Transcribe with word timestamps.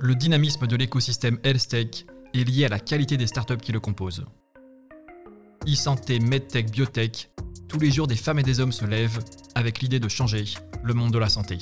Le 0.00 0.14
dynamisme 0.14 0.68
de 0.68 0.76
l'écosystème 0.76 1.40
HealthTech 1.42 2.06
est 2.32 2.44
lié 2.44 2.66
à 2.66 2.68
la 2.68 2.78
qualité 2.78 3.16
des 3.16 3.26
startups 3.26 3.56
qui 3.56 3.72
le 3.72 3.80
composent. 3.80 4.24
E-santé, 5.66 6.20
MedTech, 6.20 6.70
Biotech, 6.70 7.30
tous 7.66 7.80
les 7.80 7.90
jours 7.90 8.06
des 8.06 8.14
femmes 8.14 8.38
et 8.38 8.44
des 8.44 8.60
hommes 8.60 8.70
se 8.70 8.84
lèvent 8.84 9.18
avec 9.56 9.80
l'idée 9.80 9.98
de 9.98 10.08
changer 10.08 10.44
le 10.84 10.94
monde 10.94 11.12
de 11.12 11.18
la 11.18 11.28
santé. 11.28 11.58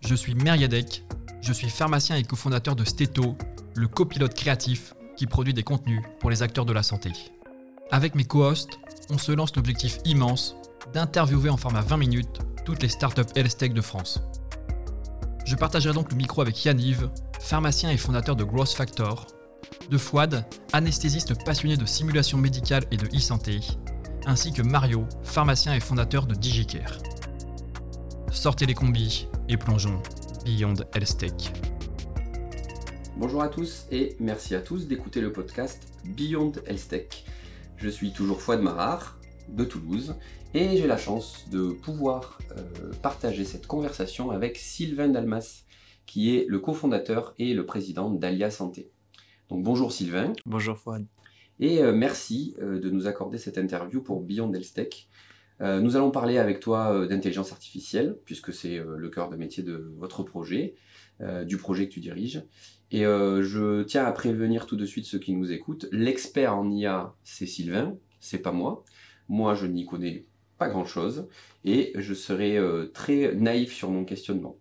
Je 0.00 0.14
suis 0.14 0.34
Meriadec, 0.34 1.06
je 1.40 1.54
suis 1.54 1.70
pharmacien 1.70 2.16
et 2.16 2.22
cofondateur 2.22 2.76
de 2.76 2.84
Steto, 2.84 3.34
le 3.74 3.88
copilote 3.88 4.34
créatif 4.34 4.92
qui 5.16 5.26
produit 5.26 5.54
des 5.54 5.62
contenus 5.62 6.02
pour 6.18 6.28
les 6.28 6.42
acteurs 6.42 6.66
de 6.66 6.74
la 6.74 6.82
santé. 6.82 7.12
Avec 7.90 8.14
mes 8.14 8.24
co-hosts, 8.24 8.78
on 9.08 9.16
se 9.16 9.32
lance 9.32 9.56
l'objectif 9.56 9.98
immense 10.04 10.54
d'interviewer 10.92 11.48
en 11.48 11.56
format 11.56 11.80
20 11.80 11.96
minutes 11.96 12.40
toutes 12.66 12.82
les 12.82 12.90
startups 12.90 13.32
HealthTech 13.34 13.72
de 13.72 13.80
France. 13.80 14.20
Je 15.50 15.56
partagerai 15.56 15.92
donc 15.92 16.12
le 16.12 16.16
micro 16.16 16.42
avec 16.42 16.64
Yanniv, 16.64 17.10
pharmacien 17.40 17.90
et 17.90 17.96
fondateur 17.96 18.36
de 18.36 18.44
Growth 18.44 18.70
Factor, 18.70 19.26
de 19.90 19.98
Fouad, 19.98 20.46
anesthésiste 20.72 21.44
passionné 21.44 21.76
de 21.76 21.84
simulation 21.86 22.38
médicale 22.38 22.84
et 22.92 22.96
de 22.96 23.06
e-santé, 23.06 23.58
ainsi 24.26 24.52
que 24.52 24.62
Mario, 24.62 25.06
pharmacien 25.24 25.74
et 25.74 25.80
fondateur 25.80 26.26
de 26.26 26.36
DigiCare. 26.36 26.98
Sortez 28.30 28.64
les 28.64 28.74
combis 28.74 29.26
et 29.48 29.56
plongeons 29.56 30.00
Beyond 30.44 30.76
HealthTech. 30.94 31.52
Bonjour 33.16 33.42
à 33.42 33.48
tous 33.48 33.86
et 33.90 34.16
merci 34.20 34.54
à 34.54 34.60
tous 34.60 34.86
d'écouter 34.86 35.20
le 35.20 35.32
podcast 35.32 35.82
Beyond 36.04 36.52
HealthTech. 36.68 37.24
Je 37.76 37.88
suis 37.88 38.12
toujours 38.12 38.40
Fouad 38.40 38.62
Marar 38.62 39.18
de 39.48 39.64
Toulouse 39.64 40.14
et 40.54 40.76
j'ai 40.76 40.86
la 40.86 40.96
chance 40.96 41.48
de 41.50 41.70
pouvoir 41.70 42.38
euh, 42.52 42.92
partager 43.02 43.44
cette 43.44 43.66
conversation 43.66 44.30
avec 44.30 44.56
Sylvain 44.56 45.08
Dalmas 45.08 45.64
qui 46.06 46.36
est 46.36 46.46
le 46.48 46.58
cofondateur 46.58 47.34
et 47.38 47.54
le 47.54 47.64
président 47.66 48.10
d'Alia 48.10 48.50
Santé. 48.50 48.90
Donc 49.48 49.62
bonjour 49.62 49.92
Sylvain. 49.92 50.32
Bonjour 50.46 50.76
Fouad. 50.76 51.06
Et 51.60 51.82
euh, 51.82 51.92
merci 51.92 52.56
euh, 52.60 52.80
de 52.80 52.90
nous 52.90 53.06
accorder 53.06 53.38
cette 53.38 53.58
interview 53.58 54.02
pour 54.02 54.20
Beyond 54.20 54.52
Health 54.52 54.78
nous 55.62 55.94
allons 55.94 56.10
parler 56.10 56.38
avec 56.38 56.58
toi 56.58 57.06
d'intelligence 57.06 57.52
artificielle, 57.52 58.16
puisque 58.24 58.50
c'est 58.50 58.78
le 58.82 59.10
cœur 59.10 59.28
de 59.28 59.36
métier 59.36 59.62
de 59.62 59.92
votre 59.98 60.22
projet, 60.22 60.74
du 61.44 61.58
projet 61.58 61.86
que 61.86 61.92
tu 61.92 62.00
diriges. 62.00 62.42
Et 62.90 63.02
je 63.02 63.82
tiens 63.82 64.06
à 64.06 64.12
prévenir 64.12 64.64
tout 64.64 64.76
de 64.76 64.86
suite 64.86 65.04
ceux 65.04 65.18
qui 65.18 65.34
nous 65.34 65.52
écoutent, 65.52 65.86
l'expert 65.92 66.56
en 66.56 66.70
IA, 66.70 67.14
c'est 67.24 67.44
Sylvain, 67.44 67.94
c'est 68.20 68.38
pas 68.38 68.52
moi. 68.52 68.86
Moi, 69.30 69.54
je 69.54 69.64
n'y 69.64 69.86
connais 69.86 70.24
pas 70.58 70.68
grand-chose 70.68 71.28
et 71.64 71.92
je 71.94 72.14
serai 72.14 72.58
euh, 72.58 72.90
très 72.92 73.32
naïf 73.34 73.72
sur 73.72 73.88
mon 73.88 74.04
questionnement, 74.04 74.56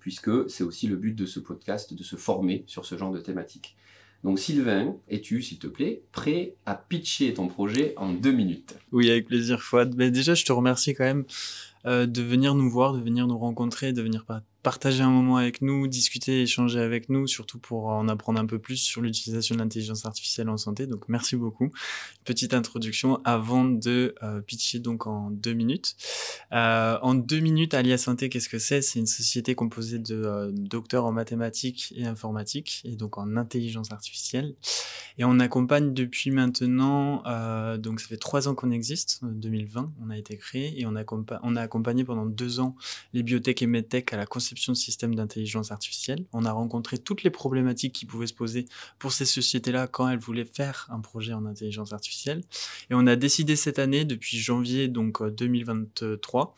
puisque 0.00 0.50
c'est 0.50 0.64
aussi 0.64 0.88
le 0.88 0.96
but 0.96 1.14
de 1.14 1.26
ce 1.26 1.38
podcast, 1.38 1.92
de 1.92 2.02
se 2.02 2.16
former 2.16 2.64
sur 2.66 2.86
ce 2.86 2.96
genre 2.96 3.12
de 3.12 3.20
thématique. 3.20 3.76
Donc 4.24 4.38
Sylvain, 4.38 4.96
es-tu, 5.08 5.42
s'il 5.42 5.58
te 5.58 5.66
plaît, 5.66 6.02
prêt 6.10 6.54
à 6.64 6.74
pitcher 6.74 7.34
ton 7.34 7.48
projet 7.48 7.92
en 7.98 8.12
deux 8.12 8.32
minutes? 8.32 8.74
Oui, 8.92 9.10
avec 9.10 9.26
plaisir, 9.26 9.60
Fouad. 9.60 9.94
Mais 9.94 10.10
déjà, 10.10 10.34
je 10.34 10.44
te 10.44 10.52
remercie 10.52 10.94
quand 10.94 11.04
même 11.04 11.24
euh, 11.84 12.06
de 12.06 12.22
venir 12.22 12.54
nous 12.54 12.70
voir, 12.70 12.94
de 12.94 13.00
venir 13.00 13.26
nous 13.26 13.38
rencontrer, 13.38 13.92
de 13.92 14.02
venir 14.02 14.24
partager 14.62 15.02
un 15.02 15.10
moment 15.10 15.36
avec 15.36 15.62
nous, 15.62 15.86
discuter, 15.86 16.42
échanger 16.42 16.80
avec 16.80 17.08
nous, 17.08 17.26
surtout 17.26 17.58
pour 17.58 17.86
en 17.86 18.08
apprendre 18.08 18.40
un 18.40 18.46
peu 18.46 18.58
plus 18.58 18.76
sur 18.76 19.00
l'utilisation 19.00 19.54
de 19.54 19.60
l'intelligence 19.60 20.04
artificielle 20.04 20.48
en 20.48 20.56
santé. 20.56 20.86
Donc 20.86 21.04
merci 21.08 21.36
beaucoup. 21.36 21.70
Petite 22.24 22.54
introduction 22.54 23.20
avant 23.24 23.64
de 23.64 24.14
euh, 24.22 24.40
pitcher 24.40 24.80
donc 24.80 25.06
en 25.06 25.30
deux 25.30 25.52
minutes. 25.52 25.96
Euh, 26.52 26.98
en 27.02 27.14
deux 27.14 27.40
minutes, 27.40 27.74
Alia 27.74 27.98
Santé, 27.98 28.28
qu'est-ce 28.28 28.48
que 28.48 28.58
c'est? 28.58 28.82
C'est 28.82 28.98
une 28.98 29.06
société 29.06 29.54
composée 29.54 29.98
de 29.98 30.50
docteurs 30.52 31.04
en 31.04 31.12
mathématiques 31.12 31.94
et 31.96 32.06
informatique, 32.06 32.82
et 32.84 32.96
donc 32.96 33.18
en 33.18 33.36
intelligence 33.36 33.92
artificielle. 33.92 34.54
Et 35.18 35.24
on 35.24 35.38
accompagne 35.40 35.94
depuis 35.94 36.30
maintenant, 36.30 37.22
donc 37.78 38.00
ça 38.00 38.08
fait 38.08 38.16
trois 38.16 38.48
ans 38.48 38.54
qu'on 38.54 38.70
existe, 38.70 39.20
2020, 39.22 39.92
on 40.02 40.10
a 40.10 40.18
été 40.18 40.36
créé, 40.36 40.80
et 40.80 40.86
on, 40.86 40.94
accompagne, 40.94 41.38
on 41.42 41.56
a 41.56 41.60
accompagné 41.60 42.04
pendant 42.04 42.26
deux 42.26 42.60
ans 42.60 42.76
les 43.12 43.22
biotech 43.22 43.62
et 43.62 43.66
medtech 43.66 44.12
à 44.12 44.16
la 44.16 44.26
conception 44.26 44.47
de 44.54 44.76
systèmes 44.76 45.14
d'intelligence 45.14 45.70
artificielle. 45.70 46.24
On 46.32 46.44
a 46.44 46.52
rencontré 46.52 46.98
toutes 46.98 47.22
les 47.22 47.30
problématiques 47.30 47.92
qui 47.92 48.06
pouvaient 48.06 48.26
se 48.26 48.34
poser 48.34 48.66
pour 48.98 49.12
ces 49.12 49.24
sociétés-là 49.24 49.86
quand 49.86 50.08
elles 50.08 50.18
voulaient 50.18 50.44
faire 50.44 50.86
un 50.90 51.00
projet 51.00 51.32
en 51.32 51.46
intelligence 51.46 51.92
artificielle. 51.92 52.42
Et 52.90 52.94
on 52.94 53.06
a 53.06 53.16
décidé 53.16 53.56
cette 53.56 53.78
année, 53.78 54.04
depuis 54.04 54.38
janvier 54.38 54.88
donc 54.88 55.22
2023, 55.22 56.54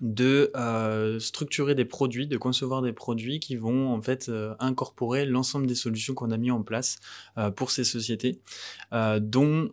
de 0.00 0.50
euh, 0.56 1.18
structurer 1.18 1.74
des 1.74 1.84
produits, 1.84 2.26
de 2.26 2.36
concevoir 2.36 2.82
des 2.82 2.92
produits 2.92 3.40
qui 3.40 3.56
vont 3.56 3.88
en 3.92 4.02
fait 4.02 4.28
euh, 4.28 4.54
incorporer 4.58 5.24
l'ensemble 5.24 5.66
des 5.66 5.74
solutions 5.74 6.14
qu'on 6.14 6.30
a 6.30 6.36
mis 6.36 6.50
en 6.50 6.62
place 6.62 6.98
euh, 7.38 7.50
pour 7.50 7.70
ces 7.70 7.84
sociétés, 7.84 8.40
dont 8.92 9.70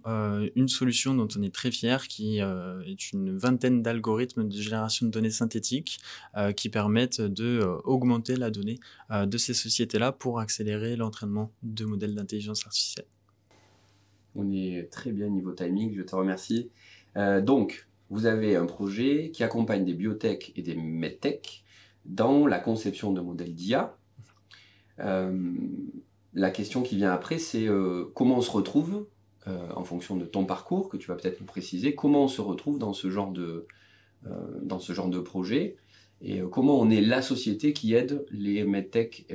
une 0.55 0.67
solution 0.67 1.13
dont 1.13 1.27
on 1.37 1.41
est 1.41 1.53
très 1.53 1.71
fier, 1.71 2.07
qui 2.07 2.39
est 2.39 3.11
une 3.11 3.37
vingtaine 3.37 3.81
d'algorithmes 3.81 4.47
de 4.47 4.55
génération 4.55 5.05
de 5.05 5.11
données 5.11 5.31
synthétiques 5.31 5.99
qui 6.55 6.69
permettent 6.69 7.21
de 7.21 7.61
augmenter 7.83 8.35
la 8.35 8.49
donnée 8.49 8.79
de 9.11 9.37
ces 9.37 9.53
sociétés-là 9.53 10.11
pour 10.11 10.39
accélérer 10.39 10.95
l'entraînement 10.95 11.51
de 11.63 11.85
modèles 11.85 12.15
d'intelligence 12.15 12.65
artificielle. 12.65 13.07
On 14.35 14.51
est 14.51 14.89
très 14.91 15.11
bien 15.11 15.29
niveau 15.29 15.53
timing, 15.53 15.95
je 15.95 16.01
te 16.01 16.15
remercie. 16.15 16.69
donc, 17.15 17.87
vous 18.09 18.25
avez 18.25 18.55
un 18.55 18.65
projet 18.65 19.31
qui 19.31 19.43
accompagne 19.43 19.85
des 19.85 19.93
biotech 19.93 20.51
et 20.55 20.61
des 20.61 20.75
medtech 20.75 21.63
dans 22.05 22.45
la 22.45 22.59
conception 22.59 23.13
de 23.13 23.21
modèles 23.21 23.55
d'IA. 23.55 23.97
Euh, 24.99 25.53
la 26.33 26.51
question 26.51 26.83
qui 26.83 26.95
vient 26.95 27.11
après, 27.11 27.37
c'est 27.37 27.67
euh, 27.67 28.05
comment 28.13 28.37
on 28.37 28.41
se 28.41 28.51
retrouve, 28.51 29.07
euh, 29.47 29.69
en 29.75 29.83
fonction 29.83 30.15
de 30.15 30.25
ton 30.25 30.45
parcours, 30.45 30.89
que 30.89 30.97
tu 30.97 31.07
vas 31.07 31.15
peut-être 31.15 31.39
nous 31.39 31.45
préciser, 31.45 31.95
comment 31.95 32.25
on 32.25 32.27
se 32.27 32.41
retrouve 32.41 32.79
dans 32.79 32.93
ce 32.93 33.09
genre 33.09 33.31
de, 33.31 33.67
dans 34.61 34.79
ce 34.79 34.93
genre 34.93 35.09
de 35.09 35.19
projet, 35.19 35.75
et 36.21 36.39
comment 36.51 36.79
on 36.79 36.89
est 36.89 37.01
la 37.01 37.21
société 37.21 37.73
qui 37.73 37.93
aide 37.93 38.25
les 38.31 38.63
medtech 38.63 39.25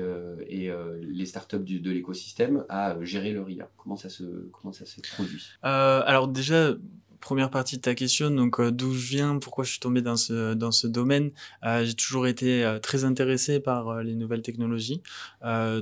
et 0.49 0.71
les 1.03 1.27
startups 1.27 1.59
de 1.59 1.91
l'écosystème 1.91 2.65
à 2.71 2.97
gérer 3.03 3.33
leur 3.33 3.51
IA. 3.51 3.71
Comment 3.77 3.97
ça 3.97 4.09
se, 4.09 4.49
comment 4.53 4.73
ça 4.73 4.87
se 4.87 5.03
produit? 5.03 5.45
Alors 5.63 6.29
déjà, 6.29 6.75
première 7.21 7.51
partie 7.51 7.77
de 7.77 7.83
ta 7.83 7.95
question, 7.95 8.31
donc 8.31 8.61
euh, 8.61 8.71
d'où 8.71 8.93
je 8.93 9.09
viens, 9.09 9.39
pourquoi 9.39 9.65
je 9.65 9.71
suis 9.71 9.81
tombé 9.81 10.03
dans 10.03 10.17
ce 10.17 10.55
dans 10.55 10.73
ce 10.73 10.87
domaine. 10.87 11.31
Euh, 11.65 11.85
j'ai 11.85 11.95
toujours 11.95 12.27
été 12.27 12.65
euh, 12.65 12.79
très 12.79 13.05
intéressé 13.05 13.61
par 13.61 14.03
les 14.03 14.15
nouvelles 14.15 14.43
technologies, 14.43 15.03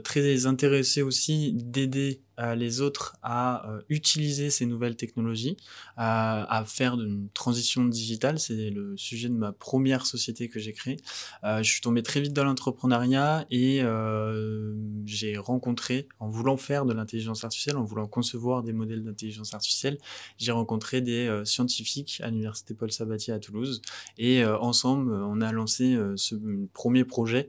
très 0.05 0.47
intéressé 0.47 1.03
aussi 1.03 1.53
d'aider 1.55 2.21
les 2.39 2.81
autres 2.81 3.17
à 3.23 3.69
euh, 3.69 3.81
utiliser 3.89 4.51
ces 4.51 4.67
nouvelles 4.67 4.97
technologies, 4.97 5.57
à, 5.97 6.59
à, 6.59 6.65
faire 6.65 6.95
une 6.95 7.29
transition 7.33 7.85
digitale. 7.85 8.39
C'est 8.39 8.71
le 8.71 8.97
sujet 8.97 9.29
de 9.29 9.35
ma 9.35 9.53
première 9.53 10.07
société 10.07 10.49
que 10.49 10.59
j'ai 10.59 10.73
créée. 10.73 10.99
Euh, 11.45 11.63
je 11.63 11.71
suis 11.71 11.81
tombé 11.81 12.03
très 12.03 12.21
vite 12.21 12.33
dans 12.33 12.45
l'entrepreneuriat 12.45 13.47
et 13.51 13.81
euh, 13.83 14.75
j'ai 15.05 15.37
rencontré, 15.37 16.09
en 16.21 16.29
voulant 16.29 16.57
faire 16.57 16.85
de 16.85 16.93
l'intelligence 16.93 17.45
artificielle, 17.45 17.77
en 17.77 17.85
voulant 17.85 18.07
concevoir 18.07 18.63
des 18.63 18.73
modèles 18.73 19.03
d'intelligence 19.03 19.55
artificielle, 19.55 19.99
j'ai 20.39 20.53
rencontré 20.53 21.01
des 21.01 21.43
scientifiques 21.45 22.21
à 22.23 22.31
l'université 22.31 22.75
Paul 22.75 22.93
Sabatier 22.93 23.33
à 23.33 23.39
Toulouse 23.39 23.81
et 24.19 24.45
ensemble, 24.45 25.13
on 25.13 25.41
a 25.41 25.53
lancé 25.53 25.99
ce 26.17 26.35
premier 26.73 27.05
projet, 27.05 27.49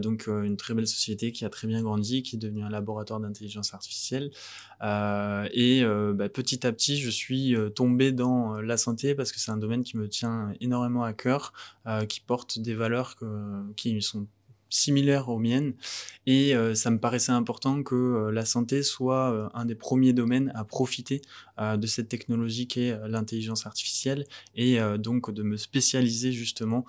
donc 0.00 0.26
une 0.26 0.56
très 0.56 0.74
belle 0.74 0.86
société 0.86 1.32
qui 1.32 1.44
a 1.44 1.50
très 1.50 1.66
bien 1.66 1.82
grandi, 1.82 2.22
qui 2.22 2.36
est 2.36 2.38
devenue 2.38 2.62
un 2.62 2.70
laboratoire 2.70 3.20
d'intelligence 3.20 3.74
artificielle 3.74 4.17
euh, 4.82 5.48
et 5.52 5.82
euh, 5.82 6.12
bah, 6.14 6.28
petit 6.28 6.66
à 6.66 6.72
petit, 6.72 7.00
je 7.00 7.10
suis 7.10 7.54
euh, 7.54 7.68
tombé 7.68 8.12
dans 8.12 8.60
la 8.60 8.76
santé 8.76 9.14
parce 9.14 9.32
que 9.32 9.40
c'est 9.40 9.50
un 9.50 9.56
domaine 9.56 9.82
qui 9.82 9.96
me 9.96 10.08
tient 10.08 10.52
énormément 10.60 11.04
à 11.04 11.12
cœur, 11.12 11.52
qui 12.08 12.20
porte 12.20 12.58
des 12.58 12.74
valeurs 12.74 13.16
qui 13.76 14.02
sont 14.02 14.26
similaires 14.70 15.30
aux 15.30 15.38
miennes 15.38 15.72
et 16.26 16.54
ça 16.74 16.90
me 16.90 16.98
paraissait 16.98 17.32
important 17.32 17.82
que 17.82 18.28
la 18.30 18.44
santé 18.44 18.82
soit 18.82 19.50
un 19.54 19.64
des 19.64 19.74
premiers 19.74 20.12
domaines 20.12 20.52
à 20.54 20.64
profiter 20.64 21.22
de 21.58 21.86
cette 21.86 22.10
technologie 22.10 22.66
qui 22.66 22.82
est 22.82 23.08
l'intelligence 23.08 23.64
artificielle 23.66 24.26
et 24.54 24.78
donc 24.98 25.30
de 25.30 25.42
me 25.42 25.56
spécialiser 25.56 26.32
justement 26.32 26.84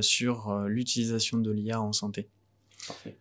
sur 0.00 0.60
l'utilisation 0.66 1.38
de 1.38 1.50
l'IA 1.50 1.80
en 1.80 1.92
santé. 1.92 2.28
Parfait. 2.86 3.18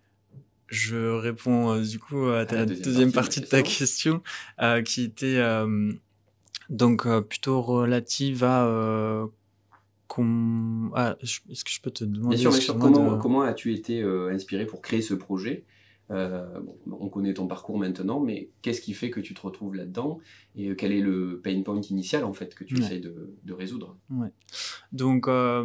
Je 0.68 0.98
réponds 0.98 1.72
euh, 1.72 1.82
du 1.82 1.98
coup 1.98 2.28
à 2.28 2.46
ta 2.46 2.66
deuxième, 2.66 3.12
partie, 3.12 3.40
de, 3.40 3.46
ta 3.46 3.62
question, 3.62 4.22
euh, 4.62 4.82
qui 4.82 5.04
était 5.04 5.38
euh, 5.38 5.94
donc 6.70 7.08
plutôt 7.22 7.62
relative 7.62 8.44
à 8.44 9.28
ah, 10.96 11.16
est-ce 11.22 11.64
que 11.64 11.70
je 11.70 11.80
peux 11.82 11.92
te 11.92 12.04
demander 12.04 12.38
Bien 12.38 12.52
sûr, 12.52 12.78
Comment, 12.80 13.18
comment 13.18 13.42
as-tu 13.44 13.74
été 13.74 14.02
inspiré 14.04 14.66
pour 14.66 14.82
créer 14.82 15.02
ce 15.02 15.14
projet? 15.14 15.64
Euh, 16.10 16.46
on 16.90 17.10
connaît 17.10 17.34
ton 17.34 17.48
parcours 17.48 17.78
maintenant, 17.78 18.20
mais 18.20 18.50
qu'est-ce 18.62 18.80
qui 18.80 18.94
fait 18.94 19.10
que 19.10 19.20
tu 19.20 19.34
te 19.34 19.42
retrouves 19.42 19.76
là-dedans 19.76 20.20
et 20.56 20.74
quel 20.76 20.92
est 20.92 21.02
le 21.02 21.42
pain 21.44 21.62
point 21.64 21.82
initial 21.82 22.24
en 22.24 22.34
fait 22.34 22.56
que 22.56 22.64
tu 22.64 22.80
essayes 22.80 23.02
de, 23.02 23.54
résoudre? 23.54 23.98
Ouais. 24.10 24.30
donc, 24.92 25.28
euh, 25.28 25.64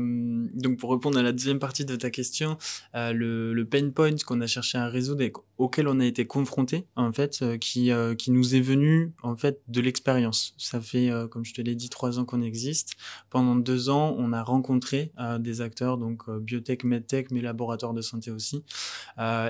donc 0.55 0.79
pour 0.79 0.93
répondre 0.93 1.19
à 1.19 1.23
la 1.23 1.33
deuxième 1.33 1.59
partie 1.59 1.85
de 1.85 1.95
ta 1.95 2.11
question, 2.11 2.59
euh, 2.95 3.13
le, 3.13 3.65
pain 3.65 3.89
point 3.91 4.17
qu'on 4.27 4.41
a 4.41 4.47
cherché 4.47 4.79
à 4.79 4.89
résoudre 4.89 5.23
et 5.23 5.33
auquel 5.59 5.87
on 5.87 6.01
a 6.01 6.05
été 6.05 6.27
confronté 6.27 6.87
en 6.97 7.13
fait, 7.13 7.45
qui, 7.59 7.91
qui 8.19 8.31
nous 8.31 8.55
est 8.55 8.61
venu 8.61 9.13
en 9.23 9.37
fait 9.37 9.61
de 9.69 9.81
l'expérience. 9.81 10.55
Ça 10.59 10.81
fait, 10.81 11.11
comme 11.31 11.45
je 11.45 11.55
te 11.55 11.63
l'ai 11.63 11.75
dit, 11.75 11.89
trois 11.89 12.19
ans 12.19 12.25
qu'on 12.25 12.43
existe. 12.43 12.95
Pendant 13.31 13.55
deux 13.55 13.89
ans, 13.89 14.15
on 14.19 14.33
a 14.33 14.43
rencontré 14.43 15.13
des 15.39 15.61
acteurs, 15.61 15.97
donc 15.97 16.29
biotech, 16.29 16.85
medtech, 16.85 17.31
mais 17.31 17.41
laboratoires 17.41 17.95
de 17.95 18.03
santé 18.03 18.31
aussi, 18.31 18.65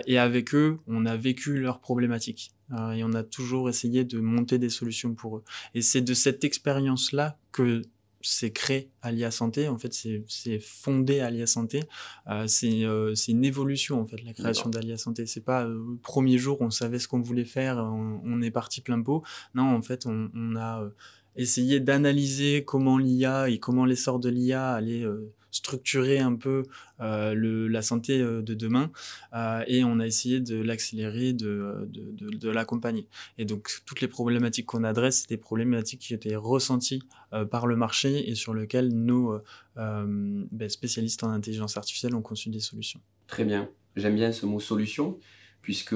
et 0.06 0.18
avec 0.18 0.54
eux, 0.54 0.76
on 0.86 1.06
a 1.06 1.16
vécu 1.16 1.58
leurs 1.58 1.80
problématiques 1.80 2.52
euh, 2.72 2.92
et 2.92 3.04
on 3.04 3.12
a 3.12 3.22
toujours 3.22 3.68
essayé 3.68 4.04
de 4.04 4.20
monter 4.20 4.58
des 4.58 4.70
solutions 4.70 5.14
pour 5.14 5.38
eux. 5.38 5.44
Et 5.74 5.82
c'est 5.82 6.00
de 6.02 6.14
cette 6.14 6.44
expérience-là 6.44 7.38
que 7.50 7.82
c'est 8.20 8.52
créé 8.52 8.90
Alia 9.02 9.30
Santé. 9.30 9.68
En 9.68 9.78
fait, 9.78 9.92
c'est 10.28 10.58
fondé 10.60 11.20
Alia 11.20 11.46
Santé. 11.46 11.82
Euh, 12.28 12.46
euh, 12.64 13.14
c'est 13.14 13.32
une 13.32 13.44
évolution, 13.44 14.00
en 14.00 14.06
fait, 14.06 14.22
la 14.22 14.32
création 14.32 14.70
d'Alia 14.70 14.96
Santé. 14.96 15.26
C'est 15.26 15.40
pas 15.40 15.64
le 15.64 15.98
premier 16.02 16.38
jour, 16.38 16.60
on 16.60 16.70
savait 16.70 16.98
ce 16.98 17.08
qu'on 17.08 17.20
voulait 17.20 17.44
faire, 17.44 17.78
on, 17.78 18.40
est 18.42 18.50
parti 18.50 18.80
plein 18.80 19.02
pot. 19.02 19.22
Non, 19.54 19.64
en 19.64 19.82
fait, 19.82 20.06
on, 20.06 20.30
on 20.34 20.56
a 20.56 20.88
essayé 21.34 21.80
d'analyser 21.80 22.64
comment 22.64 22.98
l'IA 22.98 23.48
et 23.48 23.58
comment 23.58 23.84
l'essor 23.84 24.20
de 24.20 24.28
l'IA 24.28 24.72
allait 24.72 25.04
structurer 25.52 26.18
un 26.18 26.34
peu 26.34 26.64
euh, 27.00 27.68
la 27.68 27.82
santé 27.82 28.20
euh, 28.20 28.42
de 28.42 28.54
demain 28.54 28.90
euh, 29.34 29.62
et 29.68 29.84
on 29.84 30.00
a 30.00 30.06
essayé 30.06 30.40
de 30.40 30.60
l'accélérer, 30.60 31.34
de, 31.34 32.48
l'accompagner. 32.48 33.06
Et 33.38 33.44
donc 33.44 33.82
toutes 33.86 34.00
les 34.00 34.08
problématiques 34.08 34.66
qu'on 34.66 34.82
adresse, 34.82 35.20
c'est 35.20 35.28
des 35.28 35.36
problématiques 35.36 36.00
qui 36.00 36.14
étaient 36.14 36.34
ressenties 36.34 37.02
par 37.50 37.66
le 37.66 37.76
marché 37.76 38.28
et 38.28 38.34
sur 38.34 38.52
lesquelles 38.54 38.88
nos 38.88 39.38
ben, 39.76 40.68
spécialistes 40.68 41.22
en 41.22 41.30
intelligence 41.30 41.76
artificielle 41.76 42.14
ont 42.14 42.22
conçu 42.22 42.50
des 42.50 42.60
solutions. 42.60 43.00
Très 43.26 43.44
bien. 43.44 43.68
J'aime 43.96 44.14
bien 44.14 44.32
ce 44.32 44.46
mot 44.46 44.60
solution 44.60 45.18
puisque 45.60 45.94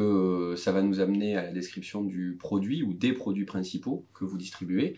ça 0.56 0.72
va 0.72 0.82
nous 0.82 1.00
amener 1.00 1.36
à 1.36 1.42
la 1.42 1.52
description 1.52 2.04
du 2.04 2.36
produit 2.38 2.82
ou 2.82 2.92
des 2.92 3.12
produits 3.12 3.44
principaux 3.44 4.06
que 4.14 4.24
vous 4.24 4.38
distribuez, 4.38 4.96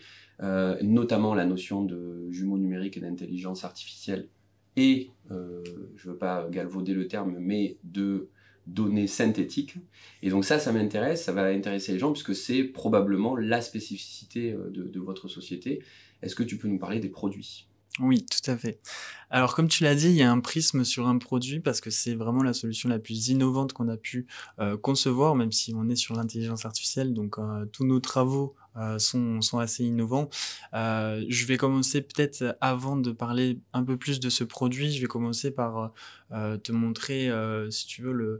notamment 0.81 1.33
la 1.33 1.45
notion 1.45 1.83
de 1.83 2.27
jumeaux 2.29 2.57
numériques 2.57 2.97
et 2.97 3.01
d'intelligence 3.01 3.63
artificielle 3.63 4.29
euh, 5.31 5.63
je 5.95 6.07
ne 6.07 6.13
veux 6.13 6.17
pas 6.17 6.47
galvauder 6.49 6.93
le 6.93 7.07
terme, 7.07 7.37
mais 7.39 7.77
de 7.83 8.29
données 8.67 9.07
synthétiques. 9.07 9.75
Et 10.21 10.29
donc 10.29 10.45
ça, 10.45 10.59
ça 10.59 10.71
m'intéresse, 10.71 11.23
ça 11.23 11.31
va 11.31 11.45
intéresser 11.45 11.93
les 11.93 11.99
gens, 11.99 12.11
puisque 12.11 12.35
c'est 12.35 12.63
probablement 12.63 13.35
la 13.35 13.61
spécificité 13.61 14.51
euh, 14.51 14.69
de, 14.69 14.99
votre 14.99 15.27
société. 15.27 15.81
Est-ce 16.21 16.35
que 16.35 16.43
tu 16.43 16.57
peux 16.57 16.67
nous 16.67 16.79
parler 16.79 16.99
des 16.99 17.09
produits? 17.09 17.67
Oui, 17.99 18.25
tout 18.25 18.49
à 18.49 18.55
fait. 18.55 18.79
Alors, 19.29 19.55
comme 19.55 19.67
tu 19.67 19.83
l'as 19.83 19.95
dit, 19.95 20.09
il 20.09 20.15
y 20.15 20.21
a 20.21 20.31
un 20.31 20.39
prisme 20.39 20.83
sur 20.83 21.07
un 21.07 21.17
produit 21.17 21.59
parce 21.59 21.81
que 21.81 21.89
c'est 21.89 22.13
vraiment 22.13 22.43
la 22.43 22.53
solution 22.53 22.87
la 22.87 22.99
plus 22.99 23.29
innovante 23.29 23.73
qu'on 23.73 23.89
a 23.89 23.97
pu 23.97 24.27
euh, 24.59 24.77
concevoir, 24.77 25.35
même 25.35 25.51
si 25.51 25.73
on 25.75 25.89
est 25.89 25.95
sur 25.95 26.15
l'intelligence 26.15 26.65
artificielle. 26.65 27.13
Donc, 27.13 27.37
tous 27.71 27.85
nos 27.85 27.99
travaux 27.99 28.55
sont, 28.97 29.41
sont, 29.41 29.59
assez 29.59 29.83
innovants. 29.83 30.29
Euh, 30.73 31.25
je 31.27 31.45
vais 31.45 31.57
commencer 31.57 32.01
peut-être 32.01 32.57
avant 32.61 32.97
de 32.97 33.11
parler 33.11 33.59
un 33.73 33.83
peu 33.83 33.97
plus 33.97 34.19
de 34.19 34.29
ce 34.29 34.43
produit, 34.43 34.91
je 34.91 35.01
vais 35.01 35.07
commencer 35.07 35.51
par 35.51 35.93
euh, 36.31 36.57
te 36.57 36.71
montrer, 36.71 37.31
si 37.69 37.87
tu 37.87 38.01
veux, 38.01 38.13
le, 38.13 38.39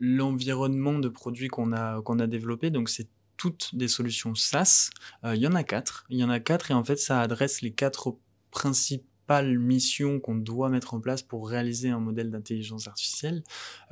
l'environnement 0.00 0.98
de 0.98 1.08
produits 1.08 1.48
qu'on 1.48 1.72
a, 1.72 2.02
qu'on 2.02 2.18
a 2.18 2.26
développé. 2.26 2.70
Donc 2.70 2.88
c'est 2.88 3.08
toutes 3.36 3.74
des 3.74 3.88
solutions 3.88 4.34
SaaS. 4.34 4.90
il 5.24 5.36
y 5.36 5.46
en 5.46 5.54
a 5.54 5.64
quatre. 5.64 6.04
Il 6.10 6.18
y 6.18 6.24
en 6.24 6.30
a 6.30 6.40
quatre 6.40 6.70
et 6.70 6.74
en 6.74 6.84
fait 6.84 6.96
ça 6.96 7.20
adresse 7.20 7.62
les 7.62 7.72
quatre 7.72 8.16
principes 9.28 9.58
mission 9.58 10.20
qu'on 10.20 10.34
doit 10.34 10.70
mettre 10.70 10.94
en 10.94 11.00
place 11.00 11.22
pour 11.22 11.48
réaliser 11.48 11.90
un 11.90 12.00
modèle 12.00 12.30
d'intelligence 12.30 12.88
artificielle. 12.88 13.42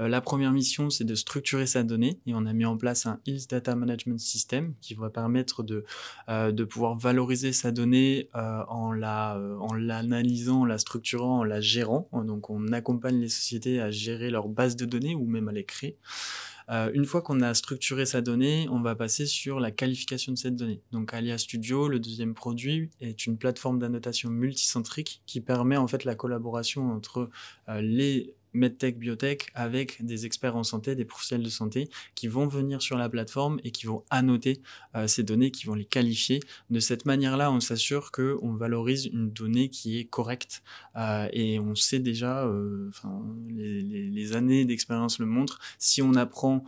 Euh, 0.00 0.08
la 0.08 0.20
première 0.20 0.52
mission, 0.52 0.90
c'est 0.90 1.04
de 1.04 1.14
structurer 1.14 1.66
sa 1.66 1.82
donnée 1.82 2.18
et 2.26 2.34
on 2.34 2.46
a 2.46 2.52
mis 2.52 2.64
en 2.64 2.76
place 2.76 3.06
un 3.06 3.20
Hills 3.26 3.46
Data 3.48 3.74
Management 3.74 4.18
System 4.18 4.74
qui 4.80 4.94
va 4.94 5.10
permettre 5.10 5.62
de, 5.62 5.84
euh, 6.28 6.66
pouvoir 6.66 6.96
valoriser 6.96 7.52
sa 7.52 7.70
donnée 7.70 8.28
euh, 8.34 8.62
en 8.68 8.92
l'analysant, 8.92 10.62
en 10.62 10.64
la 10.64 10.78
structurant, 10.78 11.40
en 11.40 11.44
la 11.44 11.60
gérant. 11.60 12.08
Donc 12.12 12.50
on 12.50 12.72
accompagne 12.72 13.20
les 13.20 13.28
sociétés 13.28 13.80
à 13.80 13.90
gérer 13.90 14.30
leur 14.30 14.48
base 14.48 14.74
de 14.76 14.84
données 14.84 15.14
ou 15.14 15.26
même 15.26 15.48
à 15.48 15.52
les 15.52 15.64
créer. 15.64 15.96
Euh, 16.70 16.90
une 16.94 17.04
fois 17.04 17.22
qu'on 17.22 17.40
a 17.40 17.54
structuré 17.54 18.06
sa 18.06 18.20
donnée, 18.20 18.66
on 18.70 18.80
va 18.80 18.94
passer 18.94 19.26
sur 19.26 19.60
la 19.60 19.70
qualification 19.70 20.32
de 20.32 20.38
cette 20.38 20.56
donnée. 20.56 20.82
Donc 20.92 21.14
Alia 21.14 21.38
Studio, 21.38 21.88
le 21.88 21.98
deuxième 21.98 22.34
produit, 22.34 22.90
est 23.00 23.26
une 23.26 23.38
plateforme 23.38 23.78
d'annotation 23.78 24.30
multicentrique 24.30 25.22
qui 25.26 25.40
permet 25.40 25.76
en 25.76 25.86
fait 25.86 26.04
la 26.04 26.14
collaboration 26.14 26.92
entre 26.92 27.30
euh, 27.68 27.80
les 27.80 28.34
medtech, 28.56 28.98
biotech, 28.98 29.50
avec 29.54 30.04
des 30.04 30.26
experts 30.26 30.56
en 30.56 30.64
santé, 30.64 30.94
des 30.94 31.04
professionnels 31.04 31.44
de 31.44 31.50
santé, 31.50 31.88
qui 32.14 32.28
vont 32.28 32.46
venir 32.46 32.82
sur 32.82 32.96
la 32.96 33.08
plateforme 33.08 33.60
et 33.62 33.70
qui 33.70 33.86
vont 33.86 34.04
annoter 34.10 34.60
euh, 34.94 35.06
ces 35.06 35.22
données, 35.22 35.50
qui 35.50 35.66
vont 35.66 35.74
les 35.74 35.84
qualifier. 35.84 36.40
De 36.70 36.80
cette 36.80 37.06
manière-là, 37.06 37.52
on 37.52 37.60
s'assure 37.60 38.10
qu'on 38.10 38.54
valorise 38.54 39.06
une 39.06 39.30
donnée 39.30 39.68
qui 39.68 39.98
est 39.98 40.04
correcte. 40.04 40.62
Euh, 40.96 41.28
et 41.32 41.60
on 41.60 41.74
sait 41.74 41.98
déjà, 41.98 42.44
euh, 42.46 42.90
les, 43.48 44.32
années 44.34 44.64
d'expérience 44.64 45.20
le 45.20 45.26
montrent, 45.26 45.60
si 45.78 46.02
on 46.02 46.14
apprend 46.14 46.64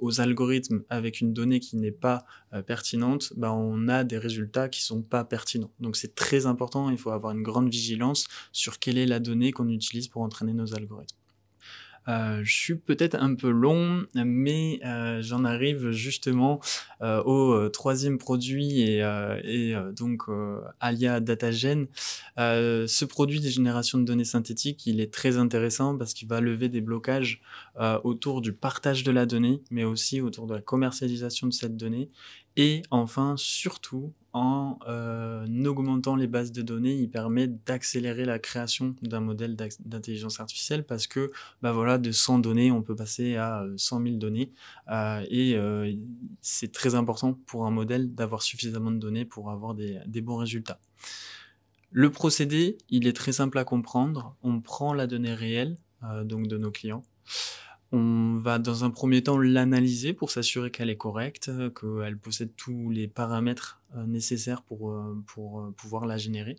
aux 0.00 0.20
algorithmes 0.20 0.84
avec 0.88 1.20
une 1.20 1.32
donnée 1.32 1.58
qui 1.58 1.76
n'est 1.76 1.90
pas 1.90 2.24
pertinente, 2.66 3.32
bah, 3.36 3.52
on 3.52 3.88
a 3.88 4.04
des 4.04 4.18
résultats 4.18 4.68
qui 4.68 4.82
sont 4.82 5.02
pas 5.02 5.24
pertinents. 5.24 5.72
Donc 5.80 5.96
c'est 5.96 6.14
très 6.14 6.46
important, 6.46 6.88
il 6.90 6.96
faut 6.96 7.10
avoir 7.10 7.32
une 7.32 7.42
grande 7.42 7.68
vigilance 7.68 8.26
sur 8.52 8.78
quelle 8.78 8.96
est 8.96 9.06
la 9.06 9.18
donnée 9.18 9.50
qu'on 9.50 9.68
utilise 9.68 10.06
pour 10.06 10.22
entraîner 10.22 10.43
nos 10.52 10.74
algorithmes. 10.74 11.16
Euh, 12.08 12.40
je 12.44 12.52
suis 12.52 12.74
peut-être 12.74 13.14
un 13.14 13.34
peu 13.34 13.48
long, 13.48 14.04
mais 14.14 14.80
euh, 14.84 15.22
j'en 15.22 15.44
arrive 15.44 15.90
justement 15.90 16.60
euh, 17.00 17.22
au 17.22 17.68
troisième 17.70 18.18
produit 18.18 18.82
et, 18.82 19.74
donc 19.96 20.24
Alia 20.80 21.20
DataGen. 21.20 21.86
ce 22.36 23.04
produit 23.04 23.40
des 23.40 23.50
générations 23.50 23.98
de 23.98 24.04
données 24.04 24.24
synthétiques, 24.24 24.86
il 24.86 25.00
est 25.00 25.12
très 25.12 25.38
intéressant 25.38 25.96
parce 25.96 26.14
qu'il 26.14 26.28
va 26.28 26.40
lever 26.40 26.68
des 26.68 26.80
blocages 26.80 27.40
autour 28.04 28.40
du 28.40 28.52
partage 28.52 29.04
de 29.04 29.10
la 29.10 29.26
donnée, 29.26 29.62
mais 29.70 29.84
aussi 29.84 30.20
autour 30.20 30.46
de 30.46 30.54
la 30.54 30.60
commercialisation 30.60 31.46
de 31.46 31.52
cette 31.52 31.76
donnée 31.76 32.10
et 32.56 32.82
enfin, 32.90 33.34
surtout, 33.36 34.12
en 34.34 34.80
euh, 34.88 35.64
augmentant 35.64 36.16
les 36.16 36.26
bases 36.26 36.50
de 36.50 36.60
données, 36.60 36.94
il 36.94 37.08
permet 37.08 37.46
d'accélérer 37.46 38.24
la 38.24 38.40
création 38.40 38.96
d'un 39.00 39.20
modèle 39.20 39.56
d'intelligence 39.56 40.40
artificielle 40.40 40.84
parce 40.84 41.06
que 41.06 41.30
bah 41.62 41.70
voilà, 41.70 41.98
de 41.98 42.10
100 42.10 42.40
données, 42.40 42.72
on 42.72 42.82
peut 42.82 42.96
passer 42.96 43.36
à 43.36 43.64
100 43.76 44.00
euh, 44.00 44.04
000 44.06 44.16
données. 44.16 44.52
Euh, 44.90 45.24
et 45.30 45.56
c'est 46.40 46.72
très 46.72 46.96
important 46.96 47.34
pour 47.46 47.64
un 47.64 47.70
modèle 47.70 48.12
d'avoir 48.12 48.42
suffisamment 48.42 48.90
de 48.90 48.98
données 48.98 49.24
pour 49.24 49.50
avoir 49.50 49.74
des, 49.74 50.00
des 50.06 50.20
bons 50.20 50.36
résultats. 50.36 50.80
Le 51.92 52.10
procédé, 52.10 52.76
il 52.90 53.06
est 53.06 53.16
très 53.16 53.32
simple 53.32 53.56
à 53.56 53.64
comprendre. 53.64 54.34
On 54.42 54.60
prend 54.60 54.94
la 54.94 55.06
donnée 55.06 55.32
réelle, 55.32 55.76
donc 56.24 56.48
de 56.48 56.58
nos 56.58 56.72
clients. 56.72 57.04
On 57.96 58.38
va 58.38 58.58
dans 58.58 58.82
un 58.82 58.90
premier 58.90 59.22
temps 59.22 59.38
l'analyser 59.38 60.14
pour 60.14 60.32
s'assurer 60.32 60.72
qu'elle 60.72 60.90
est 60.90 60.96
correcte, 60.96 61.48
qu'elle 61.80 62.18
possède 62.18 62.50
tous 62.56 62.90
les 62.90 63.06
paramètres 63.06 63.80
euh, 63.94 64.04
nécessaires 64.04 64.62
pour, 64.62 64.90
euh, 64.90 65.22
pour 65.28 65.60
euh, 65.60 65.72
pouvoir 65.76 66.04
la 66.04 66.16
générer. 66.16 66.56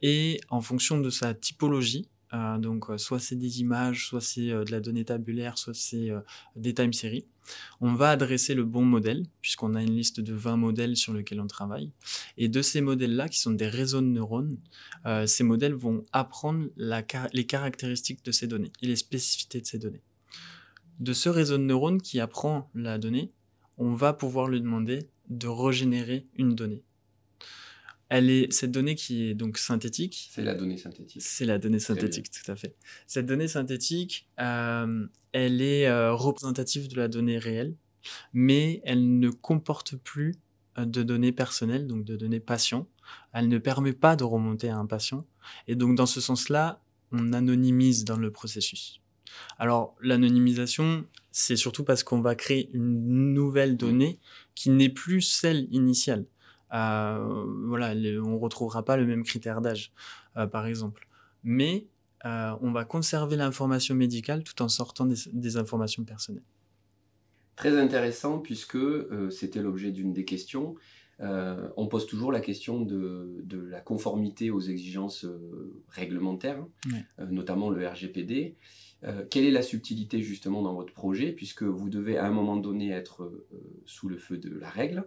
et 0.00 0.40
en 0.48 0.62
fonction 0.62 0.98
de 0.98 1.10
sa 1.10 1.34
typologie, 1.34 2.08
donc 2.32 2.86
soit 2.96 3.18
c'est 3.18 3.36
des 3.36 3.60
images, 3.60 4.06
soit 4.06 4.20
c'est 4.20 4.48
de 4.48 4.70
la 4.70 4.80
donnée 4.80 5.04
tabulaire, 5.04 5.58
soit 5.58 5.74
c'est 5.74 6.10
des 6.56 6.74
time 6.74 6.92
series. 6.92 7.26
On 7.80 7.94
va 7.94 8.10
adresser 8.10 8.54
le 8.54 8.64
bon 8.64 8.84
modèle, 8.84 9.26
puisqu'on 9.40 9.74
a 9.74 9.82
une 9.82 9.96
liste 9.96 10.20
de 10.20 10.34
20 10.34 10.56
modèles 10.56 10.96
sur 10.96 11.12
lesquels 11.12 11.40
on 11.40 11.46
travaille. 11.46 11.90
Et 12.36 12.48
de 12.48 12.62
ces 12.62 12.80
modèles-là, 12.80 13.28
qui 13.28 13.40
sont 13.40 13.52
des 13.52 13.68
réseaux 13.68 14.00
de 14.00 14.06
neurones, 14.06 14.58
euh, 15.06 15.26
ces 15.26 15.44
modèles 15.44 15.74
vont 15.74 16.04
apprendre 16.12 16.68
les 16.76 17.46
caractéristiques 17.46 18.24
de 18.24 18.32
ces 18.32 18.46
données 18.46 18.72
et 18.82 18.86
les 18.86 18.96
spécificités 18.96 19.60
de 19.60 19.66
ces 19.66 19.78
données. 19.78 20.02
De 20.98 21.12
ce 21.12 21.28
réseau 21.28 21.56
de 21.56 21.62
neurones 21.62 22.02
qui 22.02 22.20
apprend 22.20 22.70
la 22.74 22.98
donnée, 22.98 23.32
on 23.78 23.94
va 23.94 24.12
pouvoir 24.12 24.48
lui 24.48 24.60
demander 24.60 25.08
de 25.28 25.48
régénérer 25.48 26.26
une 26.36 26.54
donnée. 26.54 26.82
Elle 28.10 28.28
est, 28.28 28.52
cette 28.52 28.72
donnée 28.72 28.96
qui 28.96 29.30
est 29.30 29.34
donc 29.34 29.56
synthétique. 29.56 30.28
C'est 30.32 30.42
la 30.42 30.54
donnée 30.54 30.76
synthétique. 30.76 31.22
C'est 31.24 31.46
la 31.46 31.58
donnée 31.58 31.78
synthétique, 31.78 32.28
tout 32.30 32.50
à 32.50 32.56
fait. 32.56 32.74
Cette 33.06 33.24
donnée 33.24 33.46
synthétique, 33.46 34.28
euh, 34.40 35.06
elle 35.32 35.62
est 35.62 35.86
euh, 35.86 36.12
représentative 36.12 36.88
de 36.88 36.96
la 36.96 37.06
donnée 37.06 37.38
réelle, 37.38 37.76
mais 38.32 38.82
elle 38.84 39.20
ne 39.20 39.30
comporte 39.30 39.96
plus 39.96 40.34
euh, 40.76 40.84
de 40.84 41.04
données 41.04 41.30
personnelles, 41.30 41.86
donc 41.86 42.04
de 42.04 42.16
données 42.16 42.40
patients. 42.40 42.88
Elle 43.32 43.46
ne 43.46 43.58
permet 43.58 43.92
pas 43.92 44.16
de 44.16 44.24
remonter 44.24 44.68
à 44.68 44.76
un 44.76 44.86
patient. 44.86 45.24
Et 45.68 45.76
donc, 45.76 45.94
dans 45.94 46.06
ce 46.06 46.20
sens-là, 46.20 46.82
on 47.12 47.32
anonymise 47.32 48.04
dans 48.04 48.16
le 48.16 48.32
processus. 48.32 49.00
Alors, 49.58 49.94
l'anonymisation, 50.00 51.06
c'est 51.30 51.56
surtout 51.56 51.84
parce 51.84 52.02
qu'on 52.02 52.20
va 52.20 52.34
créer 52.34 52.70
une 52.72 53.32
nouvelle 53.34 53.76
donnée 53.76 54.18
qui 54.56 54.70
n'est 54.70 54.88
plus 54.88 55.22
celle 55.22 55.68
initiale. 55.70 56.26
Euh, 56.72 57.44
voilà, 57.66 57.92
on 57.92 58.30
ne 58.30 58.38
retrouvera 58.38 58.84
pas 58.84 58.96
le 58.96 59.06
même 59.06 59.24
critère 59.24 59.60
d'âge, 59.60 59.92
euh, 60.36 60.46
par 60.46 60.66
exemple. 60.66 61.08
Mais 61.42 61.86
euh, 62.24 62.54
on 62.60 62.70
va 62.70 62.84
conserver 62.84 63.36
l'information 63.36 63.94
médicale 63.94 64.44
tout 64.44 64.60
en 64.62 64.68
sortant 64.68 65.06
des, 65.06 65.56
informations 65.56 66.04
personnelles. 66.04 66.44
Très 67.56 67.78
intéressant 67.78 68.38
puisque 68.38 68.78
c'était 69.30 69.60
l'objet 69.60 69.90
d'une 69.90 70.12
des 70.12 70.24
questions. 70.24 70.76
on 71.18 71.86
pose 71.88 72.06
toujours 72.06 72.32
la 72.32 72.40
question 72.40 72.80
de, 72.80 73.44
la 73.68 73.80
conformité 73.80 74.50
aux 74.50 74.60
exigences 74.60 75.26
réglementaires, 75.88 76.64
notamment 77.18 77.68
le 77.68 77.86
RGPD. 77.86 78.56
Euh, 79.04 79.24
quelle 79.30 79.44
est 79.44 79.50
la 79.50 79.62
subtilité 79.62 80.22
justement 80.22 80.60
dans 80.62 80.74
votre 80.74 80.92
projet, 80.92 81.32
puisque 81.32 81.62
vous 81.62 81.88
devez 81.88 82.18
à 82.18 82.26
un 82.26 82.30
moment 82.30 82.56
donné 82.56 82.90
être 82.90 83.22
euh, 83.22 83.46
sous 83.86 84.08
le 84.08 84.18
feu 84.18 84.36
de 84.36 84.54
la 84.58 84.68
règle, 84.68 85.04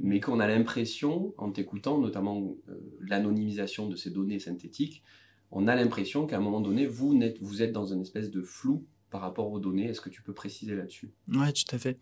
mais 0.00 0.18
qu'on 0.18 0.40
a 0.40 0.48
l'impression, 0.48 1.34
en 1.38 1.52
t'écoutant, 1.52 1.98
notamment 1.98 2.56
euh, 2.68 2.74
l'anonymisation 3.00 3.88
de 3.88 3.94
ces 3.94 4.10
données 4.10 4.40
synthétiques, 4.40 5.04
on 5.52 5.68
a 5.68 5.76
l'impression 5.76 6.26
qu'à 6.26 6.38
un 6.38 6.40
moment 6.40 6.60
donné, 6.60 6.86
vous, 6.86 7.16
êtes, 7.22 7.40
vous 7.40 7.62
êtes 7.62 7.72
dans 7.72 7.86
une 7.86 8.00
espèce 8.00 8.30
de 8.30 8.42
flou 8.42 8.84
par 9.08 9.20
rapport 9.20 9.50
aux 9.50 9.60
données. 9.60 9.86
Est-ce 9.86 10.00
que 10.00 10.10
tu 10.10 10.20
peux 10.20 10.34
préciser 10.34 10.74
là-dessus? 10.74 11.10
Oui, 11.28 11.52
tout 11.52 11.74
à 11.74 11.78
fait. 11.78 11.98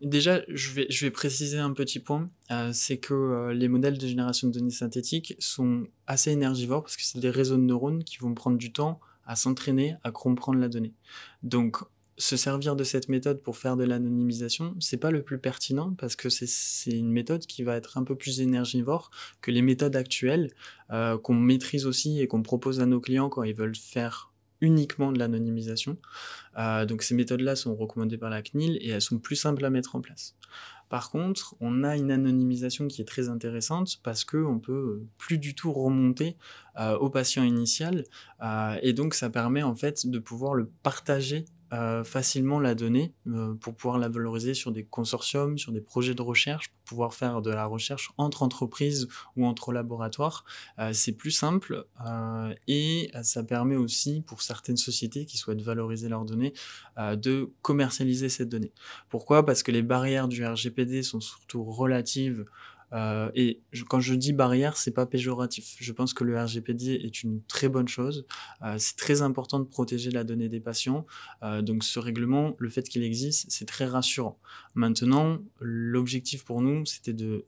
déjà, 0.00 0.42
je 0.48 0.70
vais, 0.70 0.86
je 0.88 1.04
vais 1.04 1.10
préciser 1.10 1.58
un 1.58 1.72
petit 1.72 1.98
point, 1.98 2.30
c'est 2.72 2.96
que 2.96 3.50
les 3.50 3.68
modèles 3.68 3.98
de 3.98 4.06
génération 4.06 4.48
de 4.48 4.54
données 4.54 4.70
synthétiques 4.70 5.34
sont 5.38 5.86
assez 6.06 6.30
énergivores 6.30 6.82
parce 6.82 6.96
que 6.96 7.02
c'est 7.02 7.18
des 7.18 7.28
réseaux 7.28 7.56
de 7.56 7.62
neurones 7.62 8.04
qui 8.04 8.16
vont 8.16 8.32
prendre 8.32 8.56
du 8.56 8.72
temps 8.72 8.98
à 9.26 9.36
s'entraîner 9.36 9.96
à 10.04 10.10
comprendre 10.10 10.58
la 10.58 10.68
donnée. 10.68 10.94
Donc, 11.42 11.78
se 12.18 12.36
servir 12.36 12.76
de 12.76 12.84
cette 12.84 13.08
méthode 13.08 13.42
pour 13.42 13.56
faire 13.56 13.76
de 13.76 13.84
l'anonymisation, 13.84 14.76
c'est 14.80 14.98
pas 14.98 15.10
le 15.10 15.22
plus 15.22 15.38
pertinent 15.38 15.94
parce 15.94 16.14
que 16.14 16.28
c'est 16.28 16.90
une 16.90 17.10
méthode 17.10 17.46
qui 17.46 17.62
va 17.62 17.76
être 17.76 17.98
un 17.98 18.04
peu 18.04 18.14
plus 18.14 18.40
énergivore 18.40 19.10
que 19.40 19.50
les 19.50 19.62
méthodes 19.62 19.96
actuelles 19.96 20.50
euh, 20.90 21.18
qu'on 21.18 21.34
maîtrise 21.34 21.86
aussi 21.86 22.20
et 22.20 22.26
qu'on 22.26 22.42
propose 22.42 22.80
à 22.80 22.86
nos 22.86 23.00
clients 23.00 23.28
quand 23.28 23.42
ils 23.42 23.54
veulent 23.54 23.74
faire 23.74 24.32
uniquement 24.60 25.10
de 25.10 25.18
l'anonymisation. 25.18 25.96
Euh, 26.58 26.86
donc 26.86 27.02
ces 27.02 27.14
méthodes-là 27.14 27.56
sont 27.56 27.74
recommandées 27.74 28.18
par 28.18 28.30
la 28.30 28.42
CNIL 28.42 28.78
et 28.80 28.90
elles 28.90 29.02
sont 29.02 29.18
plus 29.18 29.36
simples 29.36 29.64
à 29.64 29.70
mettre 29.70 29.96
en 29.96 30.00
place. 30.00 30.36
Par 30.88 31.10
contre, 31.10 31.56
on 31.60 31.84
a 31.84 31.96
une 31.96 32.10
anonymisation 32.10 32.86
qui 32.86 33.00
est 33.00 33.06
très 33.06 33.30
intéressante 33.30 33.98
parce 34.02 34.24
qu'on 34.24 34.58
peut 34.58 35.02
plus 35.16 35.38
du 35.38 35.54
tout 35.54 35.72
remonter 35.72 36.36
euh, 36.78 36.98
au 36.98 37.08
patient 37.08 37.44
initial 37.44 38.04
euh, 38.42 38.76
et 38.82 38.92
donc 38.92 39.14
ça 39.14 39.30
permet 39.30 39.62
en 39.62 39.74
fait 39.74 40.06
de 40.06 40.18
pouvoir 40.18 40.54
le 40.54 40.66
partager 40.82 41.46
euh, 41.72 42.04
facilement 42.04 42.60
la 42.60 42.74
donnée 42.74 43.14
euh, 43.26 43.54
pour 43.54 43.74
pouvoir 43.74 43.98
la 43.98 44.10
valoriser 44.10 44.52
sur 44.52 44.72
des 44.72 44.84
consortiums, 44.84 45.56
sur 45.56 45.72
des 45.72 45.80
projets 45.80 46.14
de 46.14 46.20
recherche, 46.20 46.68
pour 46.68 46.82
pouvoir 46.84 47.14
faire 47.14 47.40
de 47.40 47.50
la 47.50 47.64
recherche 47.64 48.12
entre 48.18 48.42
entreprises 48.42 49.08
ou 49.36 49.46
entre 49.46 49.72
laboratoires. 49.72 50.44
Euh, 50.78 50.92
c'est 50.92 51.12
plus 51.12 51.30
simple 51.30 51.86
et 52.68 53.10
ça 53.22 53.42
permet 53.42 53.76
aussi 53.76 54.22
pour 54.26 54.42
certaines 54.42 54.76
sociétés 54.76 55.24
qui 55.24 55.38
souhaitent 55.38 55.62
valoriser 55.62 56.08
leurs 56.08 56.24
données 56.24 56.52
de 56.98 57.50
commercialiser 57.62 58.28
cette 58.28 58.48
donnée. 58.48 58.72
Pourquoi? 59.08 59.46
Parce 59.46 59.62
que 59.62 59.70
les 59.70 59.82
barrières 59.82 60.28
du 60.28 60.44
RGPD 60.44 61.02
sont 61.02 61.20
surtout 61.20 61.64
relatives 61.64 62.44
euh, 62.92 63.30
et 63.34 63.60
quand 63.88 64.00
je 64.00 64.14
dis 64.14 64.32
barrière, 64.32 64.76
c'est 64.76 64.90
pas 64.90 65.06
péjoratif. 65.06 65.76
Je 65.80 65.92
pense 65.92 66.14
que 66.14 66.24
le 66.24 66.38
RGPD 66.38 66.92
est 66.92 67.22
une 67.22 67.42
très 67.44 67.68
bonne 67.68 67.88
chose. 67.88 68.26
Euh, 68.62 68.76
c'est 68.78 68.96
très 68.96 69.22
important 69.22 69.58
de 69.58 69.64
protéger 69.64 70.10
la 70.10 70.24
donnée 70.24 70.48
des 70.48 70.60
patients. 70.60 71.06
Euh, 71.42 71.62
donc 71.62 71.84
ce 71.84 71.98
règlement, 71.98 72.54
le 72.58 72.68
fait 72.68 72.88
qu'il 72.88 73.02
existe, 73.02 73.46
c'est 73.50 73.64
très 73.64 73.86
rassurant. 73.86 74.38
Maintenant, 74.74 75.38
l'objectif 75.60 76.44
pour 76.44 76.60
nous, 76.60 76.84
c'était 76.86 77.12
de, 77.12 77.44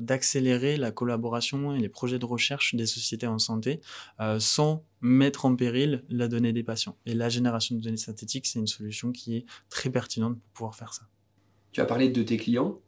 d'accélérer 0.00 0.76
la 0.76 0.90
collaboration 0.90 1.74
et 1.74 1.78
les 1.78 1.88
projets 1.88 2.18
de 2.18 2.26
recherche 2.26 2.74
des 2.74 2.86
sociétés 2.86 3.26
en 3.26 3.38
santé 3.38 3.80
sans 4.38 4.84
mettre 5.00 5.44
en 5.46 5.56
péril 5.56 6.04
la 6.08 6.28
donnée 6.28 6.52
des 6.52 6.62
patients. 6.62 6.96
Et 7.06 7.14
la 7.14 7.28
génération 7.28 7.74
de 7.74 7.80
données 7.80 7.96
synthétiques, 7.96 8.46
c'est 8.46 8.58
une 8.58 8.66
solution 8.66 9.12
qui 9.12 9.36
est 9.36 9.46
très 9.68 9.90
pertinente 9.90 10.38
pour 10.38 10.52
pouvoir 10.52 10.74
faire 10.74 10.92
ça. 10.94 11.02
Tu 11.72 11.80
as 11.80 11.86
parlé 11.86 12.08
de 12.08 12.22
tes 12.22 12.36
clients. 12.36 12.80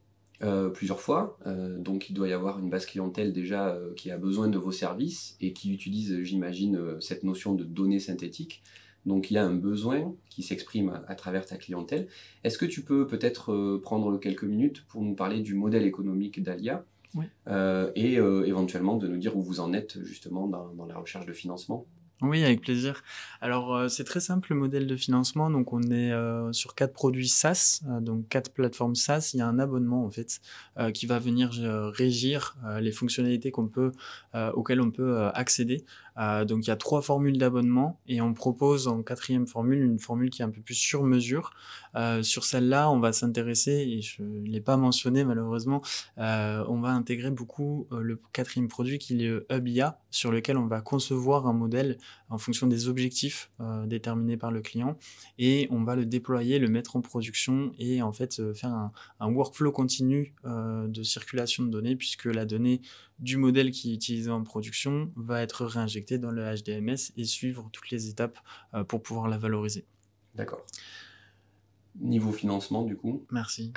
Euh, 0.42 0.70
plusieurs 0.70 1.00
fois. 1.00 1.38
Euh, 1.46 1.78
donc 1.78 2.10
il 2.10 2.14
doit 2.14 2.26
y 2.26 2.32
avoir 2.32 2.58
une 2.58 2.68
base 2.68 2.84
clientèle 2.86 3.32
déjà 3.32 3.68
euh, 3.68 3.94
qui 3.94 4.10
a 4.10 4.18
besoin 4.18 4.48
de 4.48 4.58
vos 4.58 4.72
services 4.72 5.36
et 5.40 5.52
qui 5.52 5.72
utilise, 5.72 6.20
j'imagine, 6.22 7.00
cette 7.00 7.22
notion 7.22 7.54
de 7.54 7.62
données 7.62 8.00
synthétiques. 8.00 8.62
Donc 9.06 9.30
il 9.30 9.34
y 9.34 9.38
a 9.38 9.44
un 9.44 9.54
besoin 9.54 10.14
qui 10.30 10.42
s'exprime 10.42 11.00
à, 11.06 11.14
travers 11.14 11.46
ta 11.46 11.56
clientèle. 11.56 12.08
Est-ce 12.42 12.58
que 12.58 12.66
tu 12.66 12.82
peux 12.82 13.06
peut-être 13.06 13.78
prendre 13.82 14.18
quelques 14.18 14.44
minutes 14.44 14.84
pour 14.88 15.02
nous 15.02 15.14
parler 15.14 15.40
du 15.40 15.54
modèle 15.54 15.84
économique 15.84 16.42
d'Alia 16.42 16.84
et 17.96 18.14
éventuellement 18.14 18.96
de 18.96 19.08
nous 19.08 19.18
dire 19.18 19.36
où 19.36 19.42
vous 19.42 19.58
en 19.58 19.72
êtes 19.72 20.02
justement 20.04 20.46
dans 20.46 20.86
la 20.86 20.96
recherche 20.96 21.26
de 21.26 21.32
financement? 21.32 21.84
Oui, 22.22 22.44
avec 22.44 22.60
plaisir. 22.60 23.02
Alors, 23.40 23.74
euh, 23.74 23.88
c'est 23.88 24.04
très 24.04 24.20
simple 24.20 24.52
le 24.52 24.56
modèle 24.56 24.86
de 24.86 24.94
financement. 24.94 25.50
Donc, 25.50 25.72
on 25.72 25.82
est 25.82 26.12
euh, 26.12 26.52
sur 26.52 26.76
quatre 26.76 26.92
produits 26.92 27.28
SaaS, 27.28 27.80
euh, 27.88 28.00
donc 28.00 28.28
quatre 28.28 28.52
plateformes 28.52 28.94
SaaS. 28.94 29.32
Il 29.34 29.38
y 29.38 29.40
a 29.40 29.48
un 29.48 29.58
abonnement 29.58 30.04
en 30.04 30.10
fait 30.10 30.40
qui 30.94 31.06
va 31.06 31.18
venir 31.18 31.50
régir 31.92 32.56
les 32.80 32.92
fonctionnalités 32.92 33.52
auxquelles 34.54 34.80
on 34.80 34.90
peut 34.90 35.26
accéder. 35.34 35.84
Donc, 36.16 36.66
il 36.66 36.68
y 36.68 36.70
a 36.70 36.76
trois 36.76 37.02
formules 37.02 37.38
d'abonnement 37.38 38.00
et 38.06 38.20
on 38.20 38.34
propose 38.34 38.88
en 38.88 39.02
quatrième 39.02 39.46
formule 39.46 39.82
une 39.82 39.98
formule 39.98 40.30
qui 40.30 40.42
est 40.42 40.44
un 40.44 40.50
peu 40.50 40.60
plus 40.60 40.74
sur 40.74 41.02
mesure. 41.02 41.52
sur 42.22 42.44
celle-là, 42.44 42.90
on 42.90 43.00
va 43.00 43.12
s'intéresser 43.12 43.72
et 43.72 44.02
je 44.02 44.22
ne 44.22 44.48
l'ai 44.48 44.60
pas 44.60 44.76
mentionné 44.76 45.24
malheureusement. 45.24 45.82
on 46.18 46.80
va 46.80 46.90
intégrer 46.90 47.30
beaucoup 47.30 47.86
le 47.90 48.20
quatrième 48.32 48.68
produit 48.68 48.98
qui 48.98 49.14
est 49.14 49.28
le 49.28 49.46
HubIA 49.50 49.98
sur 50.10 50.30
lequel 50.30 50.56
on 50.58 50.66
va 50.66 50.80
concevoir 50.80 51.46
un 51.46 51.52
modèle 51.52 51.98
en 52.28 52.38
fonction 52.38 52.66
des 52.66 52.88
objectifs 52.88 53.50
euh, 53.60 53.86
déterminés 53.86 54.36
par 54.36 54.50
le 54.50 54.60
client 54.60 54.96
et 55.38 55.68
on 55.70 55.82
va 55.82 55.96
le 55.96 56.06
déployer, 56.06 56.58
le 56.58 56.68
mettre 56.68 56.96
en 56.96 57.00
production 57.00 57.72
et 57.78 58.02
en 58.02 58.12
fait 58.12 58.38
euh, 58.40 58.54
faire 58.54 58.70
un, 58.70 58.92
workflow 59.20 59.72
continu 59.72 60.34
euh, 60.44 60.86
de 60.88 61.02
circulation 61.02 61.64
de 61.64 61.70
données 61.70 61.96
puisque 61.96 62.26
la 62.26 62.44
donnée 62.44 62.80
du 63.18 63.36
modèle 63.36 63.70
qui 63.70 63.92
est 63.92 63.94
utilisé 63.94 64.30
en 64.30 64.42
production 64.42 65.12
va 65.16 65.42
être 65.42 65.64
réinjectée 65.64 66.18
dans 66.18 66.30
le 66.30 66.42
HDMS 66.42 67.12
et 67.16 67.24
suivre 67.24 67.68
toutes 67.72 67.90
les 67.90 68.08
étapes 68.08 68.38
pour 68.88 69.02
pouvoir 69.02 69.28
la 69.28 69.38
valoriser. 69.38 69.84
D'accord. 70.34 70.66
Niveau 72.00 72.32
financement, 72.32 72.82
du 72.82 72.96
coup 72.96 73.26
Merci. 73.30 73.72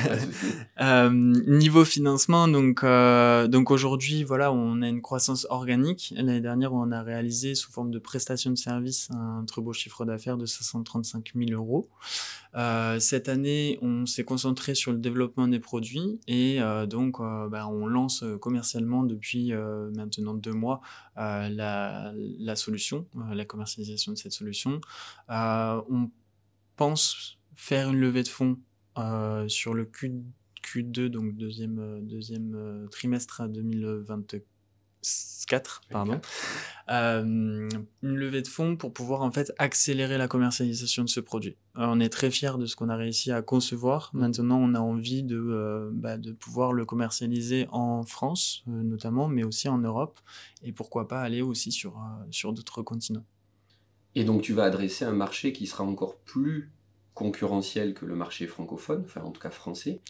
euh, 0.80 1.10
niveau 1.10 1.84
financement, 1.84 2.46
donc, 2.46 2.84
euh, 2.84 3.48
donc 3.48 3.70
aujourd'hui, 3.70 4.22
voilà, 4.22 4.52
on 4.52 4.82
a 4.82 4.88
une 4.88 5.00
croissance 5.00 5.46
organique. 5.48 6.12
L'année 6.14 6.40
dernière, 6.40 6.74
on 6.74 6.92
a 6.92 7.02
réalisé 7.02 7.54
sous 7.54 7.72
forme 7.72 7.90
de 7.90 7.98
prestation 7.98 8.50
de 8.50 8.56
service 8.56 9.08
un 9.12 9.44
très 9.46 9.62
beau 9.62 9.72
chiffre 9.72 10.04
d'affaires 10.04 10.36
de 10.36 10.44
535 10.46 11.32
000 11.34 11.50
euros. 11.52 11.88
Euh, 12.54 12.98
cette 12.98 13.28
année, 13.28 13.78
on 13.82 14.06
s'est 14.06 14.24
concentré 14.24 14.74
sur 14.74 14.92
le 14.92 14.98
développement 14.98 15.48
des 15.48 15.60
produits 15.60 16.20
et 16.26 16.60
euh, 16.60 16.86
donc 16.86 17.20
euh, 17.20 17.48
bah, 17.48 17.68
on 17.68 17.86
lance 17.86 18.24
commercialement 18.40 19.02
depuis 19.02 19.52
euh, 19.52 19.90
maintenant 19.94 20.34
deux 20.34 20.52
mois 20.52 20.80
la, 21.16 22.12
la, 22.14 22.56
solution, 22.56 23.06
la 23.32 23.44
commercialisation 23.44 24.12
de 24.12 24.18
cette 24.18 24.32
solution. 24.32 24.80
on 25.28 26.10
pense 26.76 27.37
faire 27.58 27.90
une 27.90 28.00
levée 28.00 28.22
de 28.22 28.28
fonds 28.28 28.56
euh, 28.96 29.46
sur 29.48 29.74
le 29.74 29.84
Q, 29.84 30.14
Q2, 30.64 31.08
donc 31.08 31.36
deuxième, 31.36 31.78
euh, 31.80 32.00
deuxième 32.00 32.54
euh, 32.54 32.86
trimestre 32.86 33.42
2024, 33.48 35.80
pardon, 35.90 36.20
une 36.88 37.68
levée 38.02 38.42
de 38.42 38.48
fonds 38.48 38.76
pour 38.76 38.92
pouvoir 38.92 39.22
en 39.22 39.32
fait 39.32 39.52
accélérer 39.58 40.18
la 40.18 40.28
commercialisation 40.28 41.02
de 41.02 41.08
ce 41.08 41.18
produit. 41.18 41.56
on 41.74 41.98
est 41.98 42.10
très 42.10 42.30
fiers 42.30 42.58
de 42.58 42.66
ce 42.66 42.76
qu'on 42.76 42.90
a 42.90 42.96
réussi 42.96 43.32
à 43.32 43.42
concevoir. 43.42 44.10
Mmh. 44.12 44.20
Maintenant, 44.20 44.58
on 44.58 44.74
a 44.74 44.80
envie 44.80 45.24
de, 45.24 45.90
bah, 45.92 46.16
de 46.16 46.30
pouvoir 46.30 46.72
le 46.72 46.84
commercialiser 46.84 47.66
en 47.72 48.04
France 48.04 48.62
notamment, 48.66 49.26
mais 49.26 49.42
aussi 49.42 49.68
en 49.68 49.78
Europe, 49.78 50.20
et 50.62 50.70
pourquoi 50.70 51.08
pas 51.08 51.22
aller 51.22 51.42
aussi 51.42 51.72
sur, 51.72 52.00
sur 52.30 52.52
d'autres 52.52 52.82
continents. 52.82 53.26
Et 54.14 54.22
donc 54.22 54.42
tu 54.42 54.52
vas 54.52 54.62
adresser 54.64 55.04
un 55.04 55.12
marché 55.12 55.52
qui 55.52 55.66
sera 55.66 55.82
encore 55.82 56.18
plus 56.18 56.70
concurrentiel 57.18 57.94
que 57.94 58.06
le 58.06 58.14
marché 58.14 58.46
francophone, 58.46 59.02
enfin 59.04 59.22
en 59.22 59.32
tout 59.32 59.40
cas 59.40 59.50
français. 59.50 60.00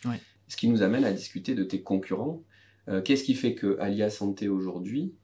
Ce 0.47 0.57
qui 0.57 0.69
nous 0.69 0.83
amène 0.83 1.05
à 1.05 1.13
discuter 1.13 1.55
de 1.55 1.65
tes 1.65 1.83
concurrents. 1.83 2.43
Euh, 2.89 3.01
qu'est-ce 3.01 3.25
qui 3.25 3.35
fait 3.35 3.55
que 3.55 3.79
Alia 3.81 4.11
Santé 4.11 4.49
aujourd'hui, 4.49 5.15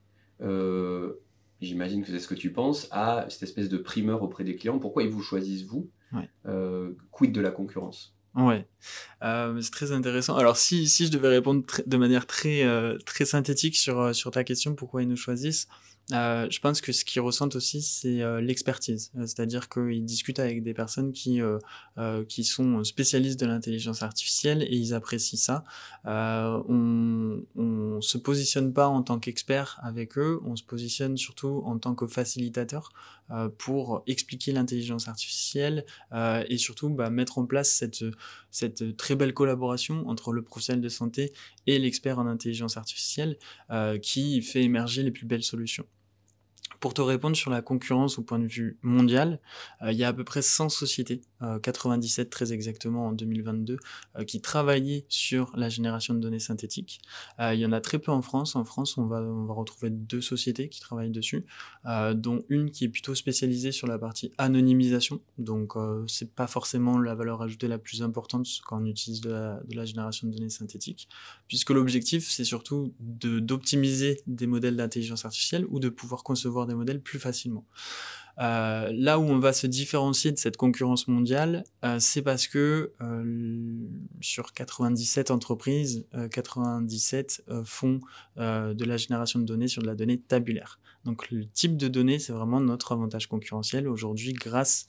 euh, 0.41 1.13
j'imagine 1.61 2.03
que 2.03 2.11
c'est 2.11 2.21
ce 2.21 2.29
que 2.29 2.35
tu 2.35 2.53
penses, 2.53 2.89
a 2.91 3.27
cette 3.29 3.43
espèce 3.43 3.69
de 3.69 3.77
primeur 3.77 4.23
auprès 4.23 4.45
des 4.45 4.57
clients 4.57 4.79
Pourquoi 4.79 5.03
ils 5.03 5.11
vous 5.11 5.23
choisissent 5.23 5.65
vous 5.65 5.91
euh, 6.47 6.93
Quid 7.11 7.33
de 7.33 7.41
la 7.43 7.51
concurrence? 7.51 8.17
Ouais, 8.35 8.67
c'est 9.21 9.71
très 9.71 9.93
intéressant. 9.93 10.37
Alors 10.37 10.57
si, 10.57 10.89
si 10.89 11.07
je 11.07 11.13
devais 11.13 11.29
répondre 11.29 11.65
de 11.87 11.97
manière 11.99 12.27
très, 12.27 12.65
très 13.05 13.27
synthétique 13.27 13.77
sur, 13.77 14.15
sur 14.15 14.31
ta 14.31 14.43
question, 14.43 14.75
pourquoi 14.75 15.03
ils 15.03 15.09
nous 15.09 15.17
choisissent, 15.17 15.69
Euh, 16.13 16.47
je 16.51 16.61
pense 16.61 16.81
que 16.81 16.93
ce 16.93 17.05
qu'ils 17.05 17.23
ressentent 17.23 17.57
aussi, 17.57 17.81
c'est 17.81 18.21
euh, 18.21 18.41
l'expertise. 18.41 19.11
Euh, 19.17 19.23
c'est-à-dire 19.23 19.69
qu'ils 19.69 20.05
discutent 20.05 20.39
avec 20.39 20.63
des 20.63 20.75
personnes 20.75 21.13
qui, 21.13 21.41
qui 22.29 22.45
sont 22.45 22.85
spécialistes 22.85 23.41
de 23.41 23.47
l'intelligence 23.47 24.03
artificielle 24.03 24.63
et 24.63 24.77
ils 24.77 24.95
apprécient 24.95 25.39
ça. 25.39 25.65
on 26.05 27.43
ne 27.55 28.01
se 28.01 28.19
positionne 28.19 28.73
pas 28.73 28.89
en 28.89 29.03
tant 29.03 29.19
qu'expert 29.19 29.81
avec 29.83 30.19
eux, 30.19 30.41
on 30.45 30.57
se 30.57 30.63
positionne 30.63 31.17
surtout 31.17 31.63
en 31.65 31.79
tant 31.79 31.95
que 31.95 32.07
facilitateur 32.07 32.91
pour 33.59 34.03
expliquer 34.07 34.53
l'intelligence 34.53 35.09
artificielle 35.09 35.85
et 36.15 36.59
surtout 36.59 36.91
bah, 36.91 37.11
mettre 37.11 37.39
en 37.39 37.47
place 37.47 37.71
cette, 37.71 38.05
cette 38.51 38.97
très 38.97 39.17
belle 39.17 39.35
collaboration 39.35 40.07
entre 40.09 40.33
le 40.33 40.43
professionnel 40.43 40.83
de 40.83 40.89
santé 40.89 41.33
et 41.67 41.79
l'expert 41.79 42.19
en 42.19 42.27
intelligence 42.27 42.77
artificielle 42.77 43.39
qui 44.03 44.43
fait 44.43 44.63
émerger 44.63 45.03
les 45.03 45.11
plus 45.11 45.27
belles 45.27 45.43
solutions. 45.43 45.87
Pour 46.85 46.93
te 46.93 47.01
répondre 47.01 47.35
sur 47.35 47.51
la 47.51 47.63
concurrence 47.63 48.19
au 48.19 48.23
point 48.23 48.39
de 48.39 48.47
vue 48.47 48.77
mondial, 48.83 49.41
euh, 49.81 49.91
il 49.91 49.97
y 49.97 50.05
a 50.05 50.09
à 50.09 50.13
peu 50.13 50.23
près 50.23 50.43
100 50.43 50.69
sociétés, 50.69 51.23
97 51.63 52.27
euh, 52.27 52.31
très 52.31 52.53
exactement 52.53 53.07
en 53.07 53.13
2022, 53.13 53.79
euh, 54.19 54.25
qui 54.25 54.43
travaillaient 54.43 55.07
sur 55.09 55.51
la 55.57 55.71
génération 55.71 56.13
de 56.13 56.19
données 56.19 56.41
synthétiques. 56.41 57.01
il 57.41 57.59
y 57.59 57.65
en 57.65 57.73
a 57.73 57.81
très 57.81 57.99
peu 57.99 58.13
en 58.13 58.21
France. 58.21 58.55
En 58.55 58.67
France, 58.67 58.99
on 58.99 59.07
va, 59.07 59.21
retrouver 59.55 59.89
deux 59.89 60.21
sociétés 60.21 60.69
qui 60.69 60.81
travaillent 60.81 61.11
dessus, 61.11 61.47
dont 61.87 62.43
une 62.51 62.71
qui 62.71 62.85
est 62.85 62.89
plutôt 62.89 63.15
spécialisée 63.15 63.73
sur 63.73 63.87
la 63.87 63.99
partie 63.99 64.33
anonymisation. 64.37 65.21
Donc, 65.39 65.75
c'est 66.07 66.35
pas 66.35 66.47
forcément 66.47 66.99
la 66.99 67.15
valeur 67.15 67.41
ajoutée 67.41 67.69
la 67.69 67.79
plus 67.79 68.03
importante 68.03 68.47
quand 68.67 68.83
on 68.83 68.85
utilise 68.85 69.23
de 69.23 69.31
la 69.31 69.85
génération 69.87 70.27
de 70.29 70.35
données 70.35 70.51
synthétiques, 70.51 71.09
puisque 71.49 71.71
l'objectif, 71.71 72.29
c'est 72.29 72.45
surtout 72.45 72.93
d'optimiser 73.01 74.21
des 74.27 74.47
modèles 74.47 74.77
d'intelligence 74.77 75.25
artificielle 75.25 75.65
ou 75.71 75.79
de 75.79 75.89
pouvoir 75.89 76.25
concevoir 76.25 76.67
des 76.67 76.74
modèles 76.75 77.01
plus 77.01 77.19
facilement. 77.19 77.67
Euh, 78.41 78.91
là 78.93 79.19
où 79.19 79.23
on 79.23 79.39
va 79.39 79.53
se 79.53 79.67
différencier 79.67 80.33
de 80.33 80.39
cette 80.39 80.57
concurrence 80.57 81.07
mondiale, 81.07 81.65
euh, 81.85 81.99
c'est 82.01 82.23
parce 82.23 82.49
que 82.49 82.93
euh, 83.01 83.89
sur 84.21 84.53
97 84.53 85.31
entreprises, 85.31 86.07
97 86.31 87.45
font 87.65 88.01
de 88.37 88.85
la 88.85 88.97
génération 88.97 89.39
de 89.39 89.45
données 89.45 89.69
sur 89.69 89.83
de 89.83 89.87
la 89.87 89.95
donnée 89.95 90.19
tabulaire. 90.19 90.81
Donc 91.05 91.31
le 91.31 91.47
type 91.47 91.77
de 91.77 91.89
données, 91.89 92.19
c'est 92.19 92.33
vraiment 92.33 92.61
notre 92.61 92.93
avantage 92.93 93.29
concurrentiel 93.29 93.89
aujourd'hui 93.89 94.33
grâce 94.33 94.89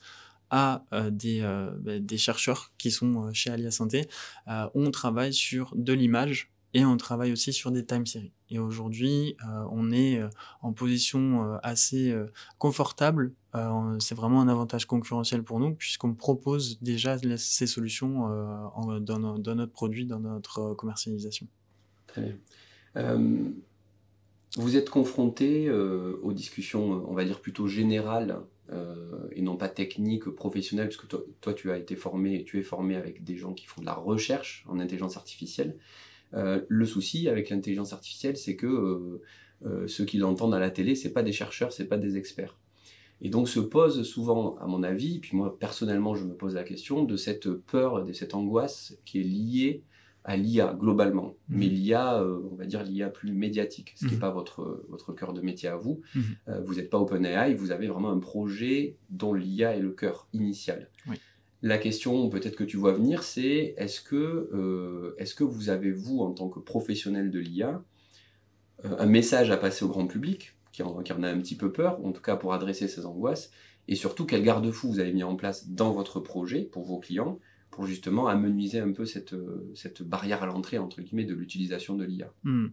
à 0.49 0.85
des, 1.11 1.41
bah, 1.81 1.99
des, 1.99 2.17
chercheurs 2.17 2.71
qui 2.77 2.91
sont 2.91 3.33
chez 3.33 3.49
Alia 3.49 3.71
Santé. 3.71 4.07
on 4.47 4.91
travaille 4.91 5.33
sur 5.33 5.73
de 5.75 5.93
l'image 5.93 6.51
et 6.73 6.85
on 6.85 6.97
travaille 6.97 7.31
aussi 7.31 7.51
sur 7.51 7.71
des 7.71 7.85
time 7.85 8.05
series. 8.05 8.34
Et 8.49 8.59
aujourd'hui, 8.59 9.35
euh, 9.43 9.65
on 9.71 9.91
est 9.91 10.19
euh, 10.19 10.29
en 10.61 10.71
position 10.71 11.43
euh, 11.43 11.57
assez 11.63 12.15
confortable. 12.57 13.33
c'est 13.99 14.15
vraiment 14.15 14.41
un 14.41 14.49
avantage 14.49 14.85
concurrentiel 14.85 15.41
pour 15.41 15.59
nous 15.59 15.73
puisqu'on 15.73 16.13
propose 16.13 16.81
déjà 16.81 17.17
ces 17.37 17.67
solutions 17.67 18.27
dans, 18.99 19.19
notre 19.19 19.71
produit, 19.71 20.05
dans 20.05 20.19
notre 20.19 20.73
commercialisation. 20.73 21.47
Très 22.07 22.35
bien. 22.93 23.17
vous 24.57 24.75
êtes 24.75 24.89
confronté 24.89 25.71
aux 25.71 26.33
discussions, 26.33 27.09
on 27.09 27.13
va 27.13 27.23
dire 27.23 27.39
plutôt 27.39 27.67
générales 27.67 28.41
et 29.31 29.41
non 29.41 29.55
pas 29.55 29.69
techniques, 29.69 30.25
professionnelles, 30.25 30.89
puisque 30.89 31.07
toi, 31.07 31.21
toi, 31.39 31.53
tu 31.53 31.71
as 31.71 31.77
été 31.77 31.95
formé, 31.95 32.43
tu 32.43 32.59
es 32.59 32.63
formé 32.63 32.97
avec 32.97 33.23
des 33.23 33.37
gens 33.37 33.53
qui 33.53 33.67
font 33.67 33.79
de 33.79 33.85
la 33.85 33.93
recherche 33.93 34.65
en 34.67 34.79
intelligence 34.79 35.15
artificielle. 35.15 35.77
Euh, 36.35 36.61
le 36.67 36.85
souci 36.85 37.29
avec 37.29 37.49
l'intelligence 37.49 37.93
artificielle, 37.93 38.37
c'est 38.37 38.55
que 38.55 38.67
euh, 38.67 39.21
euh, 39.65 39.87
ceux 39.87 40.05
qui 40.05 40.17
l'entendent 40.17 40.53
à 40.53 40.59
la 40.59 40.69
télé, 40.69 40.95
c'est 40.95 41.13
pas 41.13 41.23
des 41.23 41.31
chercheurs, 41.31 41.71
c'est 41.71 41.87
pas 41.87 41.97
des 41.97 42.17
experts. 42.17 42.57
Et 43.21 43.29
donc 43.29 43.47
se 43.47 43.61
pose 43.61 44.03
souvent, 44.03 44.57
à 44.57 44.67
mon 44.67 44.83
avis, 44.83 45.19
puis 45.19 45.37
moi 45.37 45.57
personnellement 45.57 46.15
je 46.15 46.25
me 46.25 46.33
pose 46.33 46.55
la 46.55 46.63
question, 46.63 47.03
de 47.03 47.15
cette 47.15 47.49
peur, 47.49 48.03
de 48.03 48.11
cette 48.11 48.35
angoisse 48.35 48.97
qui 49.05 49.21
est 49.21 49.23
liée 49.23 49.83
à 50.25 50.35
l'IA 50.35 50.75
globalement, 50.77 51.35
mmh. 51.47 51.57
mais 51.57 51.67
l'IA, 51.67 52.25
on 52.51 52.55
va 52.55 52.65
dire 52.65 52.83
l'IA 52.83 53.09
plus 53.09 53.31
médiatique, 53.31 53.93
ce 53.95 54.05
qui 54.05 54.11
n'est 54.11 54.17
mmh. 54.17 54.19
pas 54.19 54.31
votre, 54.31 54.83
votre 54.89 55.13
cœur 55.13 55.33
de 55.33 55.39
métier 55.39 55.69
à 55.69 55.77
vous. 55.77 56.01
Mmh. 56.13 56.21
vous 56.65 56.75
n'êtes 56.75 56.89
pas 56.89 56.97
OpenAI, 56.99 57.53
vous 57.53 57.71
avez 57.71 57.87
vraiment 57.87 58.11
un 58.11 58.19
projet 58.19 58.97
dont 59.09 59.33
l'IA 59.33 59.77
est 59.77 59.81
le 59.81 59.91
cœur 59.91 60.27
initial. 60.33 60.89
Oui. 61.07 61.15
La 61.65 61.79
question 61.79 62.29
peut-être 62.29 62.55
que 62.55 62.63
tu 62.63 62.77
vois 62.77 62.93
venir, 62.93 63.23
c'est 63.23 63.73
est-ce 63.77 63.99
que, 63.99 64.51
euh, 64.53 65.15
est 65.17 65.33
que 65.33 65.43
vous 65.43 65.69
avez, 65.69 65.91
vous, 65.91 66.19
en 66.19 66.31
tant 66.31 66.47
que 66.47 66.59
professionnel 66.59 67.31
de 67.31 67.39
l'IA, 67.39 67.83
euh, 68.85 68.95
un 68.99 69.07
message 69.07 69.49
à 69.49 69.57
passer 69.57 69.83
au 69.83 69.87
grand 69.87 70.05
public, 70.05 70.55
qui 70.71 70.83
en, 70.83 71.01
qui 71.01 71.11
en, 71.11 71.23
a 71.23 71.27
un 71.27 71.39
petit 71.39 71.57
peu 71.57 71.71
peur, 71.71 72.05
en 72.05 72.11
tout 72.11 72.21
cas 72.21 72.35
pour 72.35 72.53
adresser 72.53 72.87
ces 72.87 73.07
angoisses, 73.07 73.49
et 73.87 73.95
surtout 73.95 74.27
quel 74.27 74.43
garde-fou 74.43 74.89
vous 74.89 74.99
avez 74.99 75.11
mis 75.11 75.23
en 75.23 75.35
place 75.35 75.67
dans 75.67 75.91
votre 75.91 76.19
projet 76.19 76.61
pour 76.61 76.83
vos 76.83 76.99
clients, 76.99 77.39
pour 77.75 77.85
justement 77.85 78.27
amenuiser 78.27 78.79
un 78.79 78.93
peu 78.93 79.05
cette, 79.05 79.35
cette 79.73 80.01
barrière 80.01 80.41
à 80.41 80.45
l'entrée, 80.45 80.77
entre 80.77 81.01
guillemets, 81.01 81.25
de 81.25 81.33
l'utilisation 81.33 81.95
de 81.95 82.05
l'IA 82.05 82.31
hmm. 82.43 82.67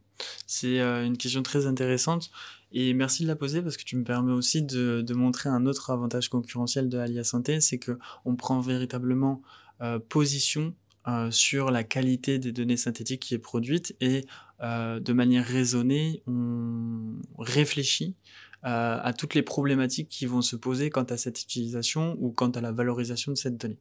C'est 0.46 0.78
euh, 0.78 1.04
une 1.04 1.16
question 1.16 1.42
très 1.42 1.66
intéressante. 1.66 2.30
Et 2.70 2.94
merci 2.94 3.24
de 3.24 3.28
la 3.28 3.36
poser 3.36 3.62
parce 3.62 3.76
que 3.76 3.82
tu 3.82 3.96
me 3.96 4.04
permets 4.04 4.32
aussi 4.32 4.62
de, 4.62 5.04
montrer 5.12 5.48
un 5.48 5.66
autre 5.66 5.90
avantage 5.90 6.28
concurrentiel 6.28 6.88
de 6.88 6.98
Alia 6.98 7.24
Santé, 7.24 7.60
c'est 7.60 7.78
qu'on 7.78 8.36
prend 8.36 8.60
véritablement 8.60 9.42
euh, 9.82 9.98
position 9.98 10.74
euh, 11.08 11.32
sur 11.32 11.72
la 11.72 11.82
qualité 11.82 12.38
des 12.38 12.52
données 12.52 12.76
synthétiques 12.76 13.20
qui 13.20 13.34
est 13.34 13.38
produite 13.38 13.96
et 14.00 14.24
euh, 14.62 15.00
de 15.00 15.12
manière 15.12 15.44
raisonnée, 15.44 16.22
on 16.28 17.18
réfléchit 17.38 18.14
euh, 18.64 19.00
à 19.02 19.12
toutes 19.12 19.34
les 19.34 19.42
problématiques 19.42 20.08
qui 20.08 20.24
vont 20.26 20.40
se 20.40 20.54
poser 20.54 20.88
quant 20.88 21.02
à 21.02 21.16
cette 21.16 21.42
utilisation 21.42 22.16
ou 22.20 22.30
quant 22.30 22.50
à 22.50 22.60
la 22.60 22.70
valorisation 22.70 23.32
de 23.32 23.36
cette 23.36 23.56
donnée. 23.56 23.80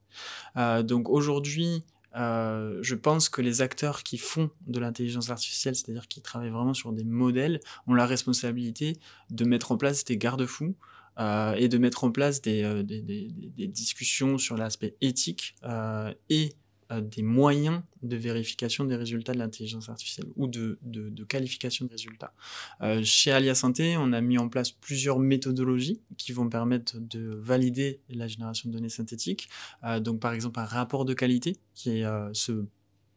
Euh, 0.58 0.82
donc 0.82 1.08
aujourd'hui, 1.08 1.84
euh, 2.16 2.80
je 2.82 2.96
pense 2.96 3.30
que 3.30 3.44
les 3.44 3.62
acteurs 3.62 4.02
qui 4.02 4.18
font 4.18 4.50
de 4.66 4.80
l'intelligence 4.80 5.30
artificielle, 5.30 5.76
c'est-à-dire 5.76 6.08
qui 6.08 6.22
travaillent 6.22 6.50
vraiment 6.50 6.74
sur 6.74 6.94
des 6.94 7.04
modèles, 7.04 7.60
ont 7.86 7.94
la 7.94 8.08
responsabilité 8.08 8.98
de 9.30 9.46
mettre 9.46 9.72
en 9.72 9.78
place 9.78 10.04
des 10.04 10.18
garde-fous 10.18 10.76
et 11.58 11.68
de 11.68 11.78
mettre 11.78 12.04
en 12.04 12.10
place 12.10 12.42
des, 12.42 12.64
discussions 13.68 14.40
sur 14.40 14.58
l'aspect 14.58 14.96
éthique 15.02 15.56
et 16.30 16.56
des 17.00 17.22
moyens 17.22 17.82
de 18.04 18.16
vérification 18.16 18.84
des 18.86 18.96
résultats 18.96 19.34
de 19.34 19.38
l'intelligence 19.38 19.90
artificielle 19.90 20.28
ou 20.36 20.48
de, 20.48 20.80
de, 20.82 21.10
de, 21.10 21.24
qualification 21.24 21.86
de 21.86 21.92
résultats. 21.92 22.34
Euh, 22.82 23.02
chez 23.04 23.32
Alia 23.32 23.56
Santé, 23.56 23.96
on 23.98 24.12
a 24.12 24.22
mis 24.22 24.38
en 24.38 24.50
place 24.50 24.72
plusieurs 24.72 25.20
méthodologies 25.20 26.02
qui 26.18 26.32
vont 26.32 26.50
permettre 26.50 27.00
de 27.00 27.36
valider 27.40 28.02
la 28.10 28.28
génération 28.28 28.70
de 28.70 28.74
données 28.74 28.90
synthétiques. 28.90 29.50
Euh, 29.84 30.00
donc 30.00 30.20
par 30.20 30.34
exemple 30.34 30.60
un 30.60 30.66
rapport 30.66 31.06
de 31.06 31.14
qualité 31.14 31.58
qui 31.76 32.04
euh, 32.04 32.34
se 32.34 32.66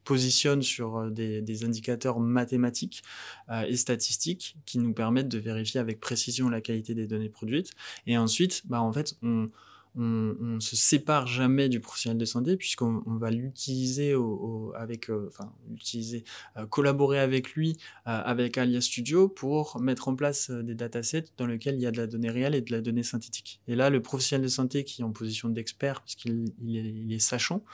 positionne 0.04 0.60
sur 0.60 1.10
des, 1.10 1.64
indicateurs 1.64 2.20
mathématiques 2.20 3.02
et 3.66 3.74
statistiques 3.74 4.54
qui 4.66 4.78
nous 4.78 4.92
permettent 4.92 5.28
de 5.28 5.38
vérifier 5.38 5.80
avec 5.80 5.98
précision 5.98 6.50
la 6.50 6.60
qualité 6.60 6.94
des 6.94 7.06
données 7.06 7.30
produites. 7.30 7.70
Et 8.06 8.18
ensuite, 8.18 8.66
bah, 8.66 8.82
en 8.82 8.92
fait, 8.92 9.16
on, 9.22 9.46
on, 9.96 10.36
on 10.40 10.60
se 10.60 10.76
sépare 10.76 11.26
jamais 11.26 11.68
du 11.68 11.80
professionnel 11.80 12.18
de 12.18 12.24
santé 12.24 12.56
puisqu'on 12.56 13.02
va 13.06 13.30
l'utiliser 13.30 14.14
au, 14.14 14.72
avec, 14.76 15.10
euh, 15.10 15.28
enfin, 15.28 15.52
l'utiliser, 15.70 16.24
euh, 16.56 16.66
collaborer 16.66 17.20
avec 17.20 17.52
lui, 17.52 17.76
euh, 18.06 18.20
avec 18.24 18.58
Alia 18.58 18.80
Studio 18.80 19.28
pour 19.28 19.80
mettre 19.80 20.08
en 20.08 20.16
place 20.16 20.50
des 20.50 20.74
datasets 20.74 21.26
dans 21.36 21.46
lesquels 21.46 21.76
il 21.76 21.82
y 21.82 21.86
a 21.86 21.90
de 21.90 21.98
la 21.98 22.06
donnée 22.06 22.30
réelle 22.30 22.54
et 22.54 22.60
de 22.60 22.72
la 22.72 22.80
donnée 22.80 23.02
synthétique. 23.02 23.60
Et 23.68 23.76
là, 23.76 23.90
le 23.90 24.02
professionnel 24.02 24.44
de 24.44 24.50
santé 24.50 24.84
qui 24.84 25.02
est 25.02 25.04
en 25.04 25.12
position 25.12 25.48
d'expert, 25.48 26.02
puisqu'il 26.02 26.52
il 26.64 26.76
est, 26.76 26.80
il 26.82 27.12
est, 27.12 27.18
sachant, 27.18 27.64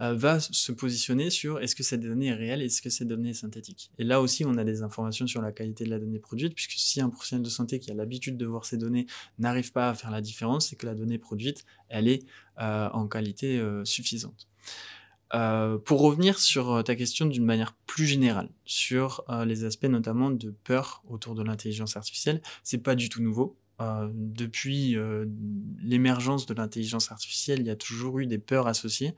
va 0.00 0.40
se 0.40 0.72
positionner 0.72 1.30
sur 1.30 1.60
est-ce 1.60 1.74
que 1.74 1.82
cette 1.82 2.00
donnée 2.00 2.26
est 2.26 2.34
réelle, 2.34 2.62
est-ce 2.62 2.82
que 2.82 2.90
cette 2.90 3.08
donnée 3.08 3.30
est 3.30 3.34
synthétique. 3.34 3.90
Et 3.98 4.04
là 4.04 4.20
aussi, 4.20 4.44
on 4.44 4.56
a 4.56 4.64
des 4.64 4.82
informations 4.82 5.26
sur 5.26 5.42
la 5.42 5.52
qualité 5.52 5.84
de 5.84 5.90
la 5.90 5.98
donnée 5.98 6.18
produite, 6.18 6.54
puisque 6.54 6.72
si 6.72 7.00
un 7.00 7.08
professionnel 7.08 7.44
de 7.44 7.50
santé 7.50 7.78
qui 7.78 7.90
a 7.90 7.94
l'habitude 7.94 8.36
de 8.36 8.46
voir 8.46 8.64
ces 8.64 8.76
données 8.76 9.06
n'arrive 9.38 9.72
pas 9.72 9.90
à 9.90 9.94
faire 9.94 10.10
la 10.10 10.20
différence, 10.20 10.68
c'est 10.68 10.76
que 10.76 10.86
la 10.86 10.94
donnée 10.94 11.18
produite 11.18 11.63
elle 11.88 12.08
est 12.08 12.24
euh, 12.60 12.88
en 12.90 13.06
qualité 13.06 13.58
euh, 13.58 13.84
suffisante. 13.84 14.48
Euh, 15.32 15.78
pour 15.78 16.00
revenir 16.00 16.38
sur 16.38 16.84
ta 16.84 16.94
question 16.94 17.26
d'une 17.26 17.44
manière 17.44 17.74
plus 17.86 18.06
générale, 18.06 18.48
sur 18.64 19.24
les 19.44 19.64
aspects 19.64 19.86
notamment 19.86 20.30
de 20.30 20.50
peur 20.50 21.02
autour 21.08 21.34
de 21.34 21.42
l'intelligence 21.42 21.96
artificielle, 21.96 22.40
c'est 22.62 22.78
pas 22.78 22.94
du 22.94 23.08
tout 23.08 23.22
nouveau. 23.22 23.58
depuis 24.12 24.96
l'émergence 25.82 26.46
de 26.46 26.54
l'intelligence 26.54 27.10
artificielle, 27.10 27.58
il 27.60 27.66
y 27.66 27.70
a 27.70 27.74
toujours 27.74 28.20
eu 28.20 28.26
des 28.26 28.38
peurs 28.38 28.68
associées. 28.68 29.14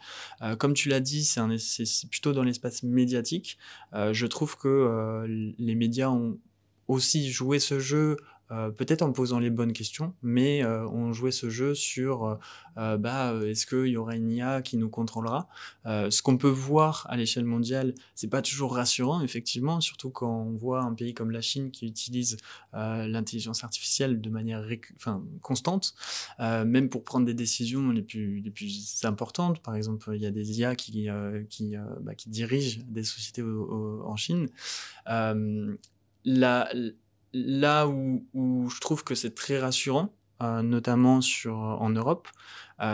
comme 0.58 0.72
tu 0.72 0.88
l'as 0.88 1.00
dit, 1.00 1.22
c'est 1.24 2.08
plutôt 2.08 2.32
dans 2.32 2.44
l'espace 2.44 2.82
médiatique. 2.82 3.58
je 3.92 4.26
trouve 4.26 4.56
que 4.56 5.26
les 5.58 5.74
médias 5.74 6.08
ont 6.08 6.38
aussi 6.88 7.30
joué 7.30 7.58
ce 7.58 7.78
jeu 7.78 8.16
peut-être 8.48 9.02
en 9.02 9.12
posant 9.12 9.38
les 9.38 9.50
bonnes 9.50 9.72
questions, 9.72 10.14
mais 10.22 10.64
on 10.64 11.12
jouait 11.12 11.32
ce 11.32 11.50
jeu 11.50 11.74
sur 11.74 12.38
bah, 12.76 13.34
est-ce 13.44 13.66
qu'il 13.66 13.86
y 13.86 13.96
aura 13.96 14.16
une 14.16 14.30
IA 14.30 14.62
qui 14.62 14.76
nous 14.76 14.88
contrôlera? 14.88 15.48
Ce 15.84 16.22
qu'on 16.22 16.36
peut 16.36 16.48
voir 16.48 17.06
à 17.08 17.16
l'échelle 17.16 17.44
mondiale, 17.44 17.94
c'est 18.14 18.28
pas 18.28 18.42
toujours 18.42 18.74
rassurant, 18.74 19.20
effectivement, 19.22 19.80
surtout 19.80 20.10
quand 20.10 20.42
on 20.42 20.56
voit 20.56 20.82
un 20.82 20.94
pays 20.94 21.14
comme 21.14 21.30
la 21.30 21.40
Chine 21.40 21.70
qui 21.70 21.86
utilise 21.86 22.36
l'intelligence 22.72 23.64
artificielle 23.64 24.20
de 24.20 24.30
manière 24.30 24.64
constante, 25.42 25.94
même 26.38 26.88
pour 26.88 27.04
prendre 27.04 27.26
des 27.26 27.34
décisions 27.34 27.90
les 27.90 28.02
plus, 28.02 28.42
importantes. 29.04 29.60
Par 29.62 29.74
exemple, 29.74 30.10
il 30.14 30.22
y 30.22 30.26
a 30.26 30.30
des 30.30 30.58
IA 30.58 30.74
qui, 30.74 31.08
qui, 31.48 31.74
bah, 32.00 32.14
qui 32.14 32.28
dirigent 32.28 32.80
des 32.88 33.04
sociétés 33.04 33.42
en 33.42 34.16
Chine. 34.16 34.48
là, 35.06 36.68
là 37.44 37.86
où, 37.86 38.24
je 38.34 38.80
trouve 38.80 39.04
que 39.04 39.14
c'est 39.14 39.34
très 39.34 39.58
rassurant, 39.58 40.14
notamment 40.40 41.20
sur, 41.20 41.56
en 41.56 41.90
Europe, 41.90 42.28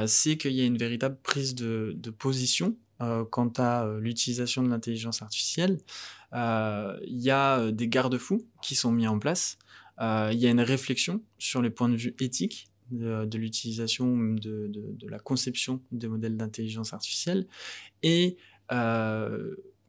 c'est 0.07 0.37
qu'il 0.37 0.53
y 0.53 0.61
a 0.61 0.65
une 0.65 0.79
véritable 0.79 1.17
prise 1.23 1.55
de, 1.55 2.11
position 2.19 2.77
quant 3.31 3.53
à 3.59 3.87
l'utilisation 3.99 4.63
de 4.63 4.69
l'intelligence 4.69 5.23
artificielle. 5.23 5.79
Il 6.33 6.99
y 7.21 7.31
a 7.31 7.71
des 7.71 7.89
garde-fous 7.89 8.47
qui 8.63 8.75
sont 8.75 8.93
mis 8.93 9.07
en 9.07 9.19
place. 9.19 9.59
Il 10.01 10.39
y 10.39 10.47
a 10.47 10.51
une 10.51 10.61
réflexion 10.61 11.23
sur 11.39 11.63
les 11.63 11.71
points 11.71 11.89
de 11.89 11.97
vue 11.97 12.15
éthiques 12.21 12.69
de, 12.91 13.39
l'utilisation, 13.39 14.17
de, 14.17 14.71
de, 14.73 15.09
la 15.09 15.19
conception 15.19 15.81
des 15.93 16.09
modèles 16.09 16.37
d'intelligence 16.37 16.93
artificielle. 16.93 17.47
Et 18.03 18.37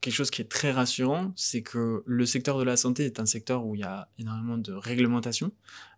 quelque 0.04 0.14
chose 0.14 0.32
qui 0.32 0.42
est 0.42 0.52
très 0.52 0.72
rassurant, 0.72 1.32
c'est 1.38 1.62
que 1.62 2.04
le 2.06 2.26
secteur 2.26 2.58
de 2.60 2.64
la 2.64 2.76
santé 2.76 3.06
est 3.06 3.22
un 3.22 3.26
secteur 3.26 3.66
où 3.66 3.74
il 3.74 3.80
y 3.80 3.86
a 3.86 4.10
énormément 4.20 4.58
de 4.58 4.74
réglementation, 4.74 5.52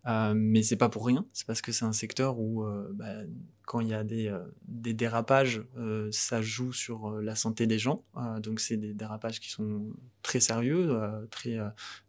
euh, 0.08 0.34
mais 0.36 0.64
c'est 0.64 0.76
pas 0.76 0.90
pour 0.90 1.06
rien. 1.06 1.26
C'est 1.34 1.48
parce 1.48 1.62
que 1.62 1.72
c'est 1.72 1.86
un 1.86 1.94
secteur 1.94 2.40
où 2.40 2.64
euh, 2.64 2.90
bah, 2.94 3.24
quand 3.66 3.80
il 3.80 3.88
y 3.88 3.94
a 3.94 4.04
des, 4.04 4.28
euh, 4.28 4.40
des 4.68 4.94
dérapages, 4.94 5.64
ça 6.12 6.42
joue 6.42 6.72
sur 6.72 7.10
la 7.22 7.36
santé 7.36 7.66
des 7.66 7.80
gens. 7.80 8.04
donc 8.40 8.60
c'est 8.60 8.78
des 8.78 8.94
dérapages 8.94 9.40
qui 9.40 9.50
sont 9.50 9.88
très 10.22 10.40
sérieux, 10.40 10.96
très, 11.32 11.58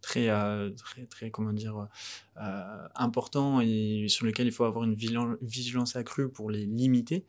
très, 0.01 0.27
très, 0.75 1.05
très, 1.05 1.31
comment 1.31 1.53
dire, 1.53 1.87
importants 2.95 3.59
et 3.61 4.05
sur 4.07 4.25
lesquels 4.25 4.47
il 4.47 4.51
faut 4.51 4.65
avoir 4.65 4.85
une 4.85 4.95
vigilance 4.95 5.95
accrue 5.95 6.29
pour 6.29 6.51
les 6.51 6.65
limiter. 6.65 7.25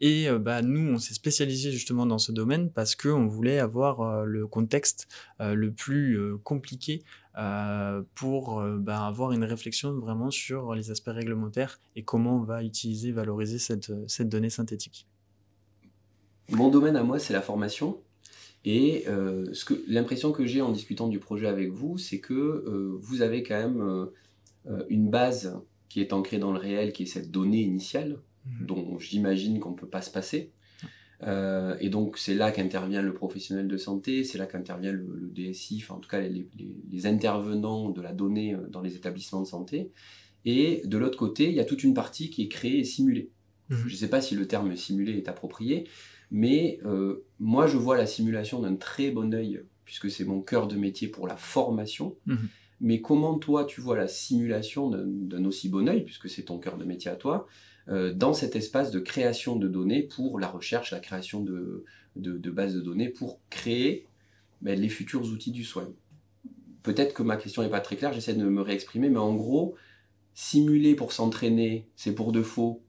et 0.00 0.28
bah, 0.40 0.62
nous, 0.62 0.94
on 0.94 0.98
s'est 0.98 1.14
spécialisé 1.14 1.72
justement 1.72 2.06
dans 2.06 2.18
ce 2.18 2.30
domaine 2.32 2.70
parce 2.70 2.94
qu'on 2.94 3.26
voulait 3.26 3.58
avoir 3.58 4.24
le 4.24 4.46
contexte 4.46 5.08
le 5.40 5.72
plus 5.72 6.38
compliqué 6.44 7.02
euh, 7.38 8.02
pour 8.14 8.60
euh, 8.60 8.78
bah, 8.78 9.04
avoir 9.06 9.32
une 9.32 9.44
réflexion 9.44 9.92
vraiment 9.92 10.30
sur 10.30 10.74
les 10.74 10.90
aspects 10.90 11.10
réglementaires 11.12 11.78
et 11.94 12.02
comment 12.02 12.36
on 12.36 12.42
va 12.42 12.64
utiliser, 12.64 13.12
valoriser 13.12 13.58
cette, 13.58 13.92
cette 14.08 14.30
donnée 14.30 14.48
synthétique. 14.48 15.06
Mon 16.50 16.70
domaine 16.70 16.96
à 16.96 17.02
moi, 17.02 17.18
c'est 17.18 17.34
la 17.34 17.42
formation. 17.42 17.98
Et 18.64 19.04
euh, 19.08 19.52
que, 19.66 19.74
l'impression 19.86 20.32
que 20.32 20.46
j'ai 20.46 20.62
en 20.62 20.72
discutant 20.72 21.08
du 21.08 21.18
projet 21.18 21.46
avec 21.46 21.70
vous, 21.70 21.98
c'est 21.98 22.20
que 22.20 22.64
vous 23.02 23.20
avez 23.20 23.42
quand 23.42 23.58
même 23.58 24.08
une 24.88 25.10
base 25.10 25.56
qui 25.88 26.00
est 26.00 26.12
ancrée 26.12 26.38
dans 26.38 26.52
le 26.52 26.58
réel, 26.58 26.92
qui 26.92 27.02
est 27.02 27.06
cette 27.06 27.30
donnée 27.30 27.60
initiale, 27.60 28.18
mmh 28.46 28.64
dont 28.64 28.98
j'imagine 28.98 29.60
qu'on 29.60 29.72
ne 29.72 29.76
peut 29.76 29.88
pas 29.88 30.02
se 30.02 30.10
passer. 30.10 30.52
Euh, 31.22 31.76
et 31.80 31.88
donc 31.88 32.18
c'est 32.18 32.34
là 32.34 32.50
qu'intervient 32.50 33.00
le 33.00 33.14
professionnel 33.14 33.68
de 33.68 33.76
santé, 33.76 34.22
c'est 34.24 34.38
là 34.38 34.46
qu'intervient 34.46 34.92
le, 34.92 35.30
DSI, 35.32 35.80
enfin 35.82 35.94
en 35.94 35.98
tout 35.98 36.10
cas 36.10 36.20
les, 36.20 36.46
les, 36.90 37.06
intervenants 37.06 37.90
de 37.90 38.02
la 38.02 38.12
donnée 38.12 38.54
euh, 38.54 38.68
dans 38.68 38.82
les 38.82 38.96
établissements 38.96 39.40
de 39.40 39.46
santé. 39.46 39.90
Et 40.44 40.82
de 40.84 40.98
l'autre 40.98 41.18
côté, 41.18 41.48
il 41.48 41.54
y 41.54 41.60
a 41.60 41.64
toute 41.64 41.82
une 41.82 41.94
partie 41.94 42.30
qui 42.30 42.42
est 42.42 42.48
créée 42.48 42.78
et 42.78 42.84
simulée. 42.84 43.30
Mhm. 43.70 43.78
Je 43.86 43.92
ne 43.92 43.98
sais 43.98 44.08
pas 44.08 44.20
si 44.20 44.34
le 44.34 44.46
terme 44.46 44.76
simulé 44.76 45.16
est 45.16 45.28
approprié, 45.28 45.88
mais 46.30 46.78
euh, 46.84 47.24
moi 47.40 47.66
je 47.66 47.78
vois 47.78 47.96
la 47.96 48.06
simulation 48.06 48.60
d'un 48.60 48.76
très 48.76 49.10
bon 49.10 49.32
œil, 49.34 49.62
puisque 49.84 50.10
c'est 50.10 50.24
mon 50.24 50.40
cœur 50.40 50.68
de 50.68 50.76
métier 50.76 51.08
pour 51.08 51.26
la 51.26 51.36
formation. 51.36 52.16
Mhm. 52.26 52.48
Mais 52.82 53.00
comment 53.00 53.38
toi 53.38 53.64
tu 53.64 53.80
vois 53.80 53.96
la 53.96 54.06
simulation 54.06 54.90
d'un 54.90 55.44
aussi 55.46 55.70
bon 55.70 55.88
œil, 55.88 56.04
puisque 56.04 56.28
c'est 56.28 56.42
ton 56.42 56.58
cœur 56.58 56.76
de 56.76 56.84
métier 56.84 57.10
à 57.10 57.16
toi, 57.16 57.46
dans 57.88 58.32
cet 58.32 58.56
espace 58.56 58.90
de 58.90 58.98
création 58.98 59.56
de 59.56 59.68
données 59.68 60.02
pour 60.02 60.40
la 60.40 60.48
recherche, 60.48 60.90
la 60.90 60.98
création 60.98 61.40
de, 61.40 61.84
de, 62.16 62.50
bases 62.50 62.74
de 62.74 62.80
données 62.80 63.08
pour 63.08 63.40
créer 63.50 64.06
ben, 64.60 64.78
les 64.78 64.88
futurs 64.88 65.22
outils 65.22 65.52
du 65.52 65.64
soin. 65.64 65.88
Peut-être 66.82 67.14
que 67.14 67.22
ma 67.22 67.36
question 67.36 67.62
n'est 67.62 67.70
pas 67.70 67.80
très 67.80 67.96
claire, 67.96 68.12
j'essaie 68.12 68.34
de 68.34 68.44
me 68.44 68.60
réexprimer, 68.60 69.08
mais 69.08 69.18
en 69.18 69.34
gros, 69.34 69.74
simuler 70.34 70.94
pour 70.94 71.12
s'entraîner, 71.12 71.88
c'est 71.96 72.14
pour 72.14 72.32
de 72.32 72.42
faux 72.42 72.82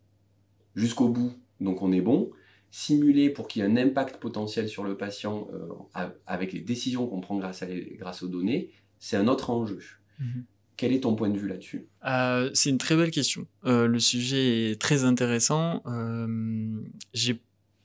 jusqu'au 0.75 1.09
bout, 1.09 1.33
donc 1.59 1.81
on 1.81 1.91
est 1.91 2.01
bon. 2.01 2.31
Simuler 2.69 3.29
pour 3.29 3.47
qu'il 3.47 3.61
y 3.61 3.65
ait 3.65 3.69
un 3.69 3.77
impact 3.77 4.17
potentiel 4.17 4.67
sur 4.67 4.83
le 4.83 4.97
patient 4.97 5.47
euh, 5.53 6.07
avec 6.25 6.53
les 6.53 6.59
décisions 6.59 7.07
qu'on 7.07 7.21
prend 7.21 7.37
grâce, 7.37 7.63
à 7.63 7.67
grâce 7.67 8.21
aux 8.21 8.27
données, 8.27 8.71
c'est 8.99 9.17
un 9.17 9.27
autre 9.27 9.49
enjeu. 9.49 9.79
Mhm. 10.19 10.43
Quel 10.77 10.93
est 10.93 11.01
ton 11.01 11.15
point 11.15 11.29
de 11.29 11.37
vue 11.37 11.47
là-dessus? 11.47 11.87
Euh, 12.05 12.51
C'est 12.53 12.69
une 12.69 12.77
très 12.77 12.95
belle 12.95 13.09
question. 13.09 13.47
Euh, 13.65 13.87
le 13.87 13.99
sujet 13.99 14.71
est 14.71 14.79
très 14.79 15.03
intéressant. 15.03 15.81
Euh, 15.87 16.27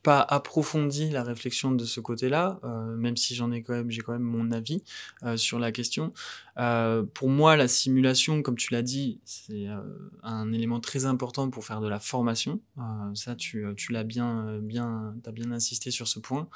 pas 0.02 0.20
approfondi 0.20 1.10
la 1.10 1.22
réflexion 1.22 1.70
de 1.70 1.84
ce 1.84 2.00
côté-là, 2.00 2.58
euh, 2.64 2.96
même 2.96 3.16
si 3.16 3.36
j'en 3.36 3.52
ai 3.52 3.62
quand 3.62 3.74
même, 3.74 3.90
j'ai 3.90 4.02
quand 4.02 4.12
même 4.12 4.22
mon 4.22 4.50
avis 4.50 4.82
euh, 5.22 5.36
sur 5.36 5.60
la 5.60 5.70
question. 5.70 6.12
Euh, 6.58 7.04
pour 7.14 7.28
moi, 7.28 7.56
la 7.56 7.68
simulation, 7.68 8.42
comme 8.42 8.56
tu 8.56 8.72
l'as 8.72 8.82
dit, 8.82 9.20
c'est 9.24 9.66
un 10.22 10.52
élément 10.52 10.80
très 10.80 11.06
important 11.06 11.48
pour 11.50 11.64
faire 11.64 11.80
de 11.80 11.88
la 11.88 12.00
formation. 12.00 12.60
ça, 13.14 13.36
tu, 13.36 13.64
tu 13.76 13.92
l'as 13.92 14.04
bien, 14.04 14.58
bien, 14.60 15.14
as 15.24 15.32
bien 15.32 15.52
insisté 15.52 15.90
sur 15.90 16.08
ce 16.08 16.18
point. 16.18 16.48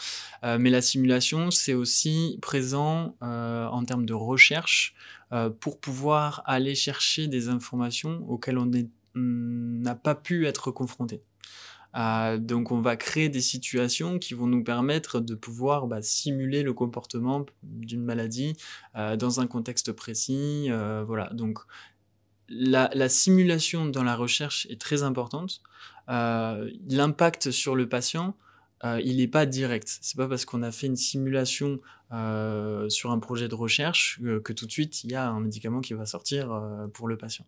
mais 0.42 0.70
la 0.70 0.82
simulation, 0.82 1.50
c'est 1.50 1.74
aussi 1.74 2.38
présent 2.42 3.16
en 3.20 3.84
termes 3.84 4.06
de 4.06 4.14
recherche 4.14 4.94
pour 5.60 5.80
pouvoir 5.80 6.42
aller 6.46 6.74
chercher 6.74 7.28
des 7.28 7.48
informations 7.48 8.28
auxquelles 8.28 8.58
on 8.58 8.70
n'a 9.14 9.94
pas 9.94 10.14
pu 10.14 10.46
être 10.46 10.70
confronté. 10.70 11.22
Euh, 11.96 12.36
donc 12.38 12.72
on 12.72 12.80
va 12.80 12.96
créer 12.96 13.28
des 13.28 13.40
situations 13.40 14.18
qui 14.18 14.34
vont 14.34 14.46
nous 14.46 14.62
permettre 14.62 15.20
de 15.20 15.34
pouvoir 15.34 15.86
bah, 15.86 16.02
simuler 16.02 16.62
le 16.62 16.74
comportement 16.74 17.46
d'une 17.62 18.04
maladie 18.04 18.56
euh, 18.96 19.16
dans 19.16 19.40
un 19.40 19.46
contexte 19.46 19.92
précis. 19.92 20.66
Euh, 20.68 21.04
voilà, 21.06 21.30
donc 21.32 21.58
la, 22.48 22.90
la, 22.92 23.08
simulation 23.08 23.86
dans 23.86 24.04
la 24.04 24.14
recherche 24.14 24.66
est 24.70 24.80
très 24.80 25.02
importante. 25.02 25.62
L'impact 26.08 27.50
sur 27.50 27.74
le 27.74 27.88
patient, 27.88 28.36
euh, 28.84 29.00
il 29.04 29.16
n'est 29.16 29.28
pas 29.28 29.46
direct. 29.46 29.98
C'est 30.02 30.16
pas 30.16 30.28
parce 30.28 30.44
qu'on 30.44 30.62
a 30.62 30.70
fait 30.70 30.86
une 30.86 30.96
simulation 30.96 31.80
euh, 32.12 32.88
sur 32.88 33.10
un 33.10 33.18
projet 33.18 33.48
de 33.48 33.54
recherche 33.54 34.20
euh, 34.22 34.38
que 34.38 34.52
tout 34.52 34.66
de 34.66 34.70
suite 34.70 35.02
il 35.02 35.10
y 35.10 35.16
a 35.16 35.28
un 35.28 35.40
médicament 35.40 35.80
qui 35.80 35.92
va 35.94 36.06
sortir 36.06 36.62
pour 36.92 37.08
le 37.08 37.16
patient. 37.16 37.46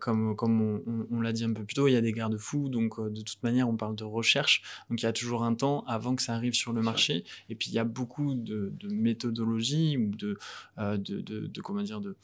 comme 0.00 0.34
comme 0.36 1.06
on, 1.10 1.20
l'a 1.20 1.32
dit 1.32 1.44
un 1.44 1.52
peu 1.52 1.64
plus 1.64 1.74
tôt, 1.74 1.88
il 1.88 1.92
y 1.92 1.96
a 1.96 2.00
des 2.00 2.12
garde-fous, 2.12 2.68
donc 2.68 3.00
de 3.00 3.20
toute 3.20 3.42
manière 3.42 3.68
on 3.68 3.76
parle 3.76 3.94
de 3.94 4.04
recherche, 4.04 4.62
donc 4.90 5.02
il 5.02 5.04
y 5.04 5.08
a 5.08 5.12
toujours 5.12 5.44
un 5.44 5.54
temps 5.54 5.84
avant 5.86 6.16
que 6.16 6.22
ça 6.22 6.34
arrive 6.34 6.54
sur 6.54 6.72
le 6.72 6.80
marché. 6.80 7.24
Et 7.48 7.54
puis 7.54 7.68
il 7.70 7.74
y 7.74 7.78
a 7.78 7.84
beaucoup 7.84 8.34
de, 8.34 8.72
méthodologies 8.90 9.96
ou 9.96 10.14
de, 10.14 10.38
de, 10.78 11.20
de, 11.20 11.60
comment 11.60 11.82
dire 11.82 12.00
de 12.00 12.16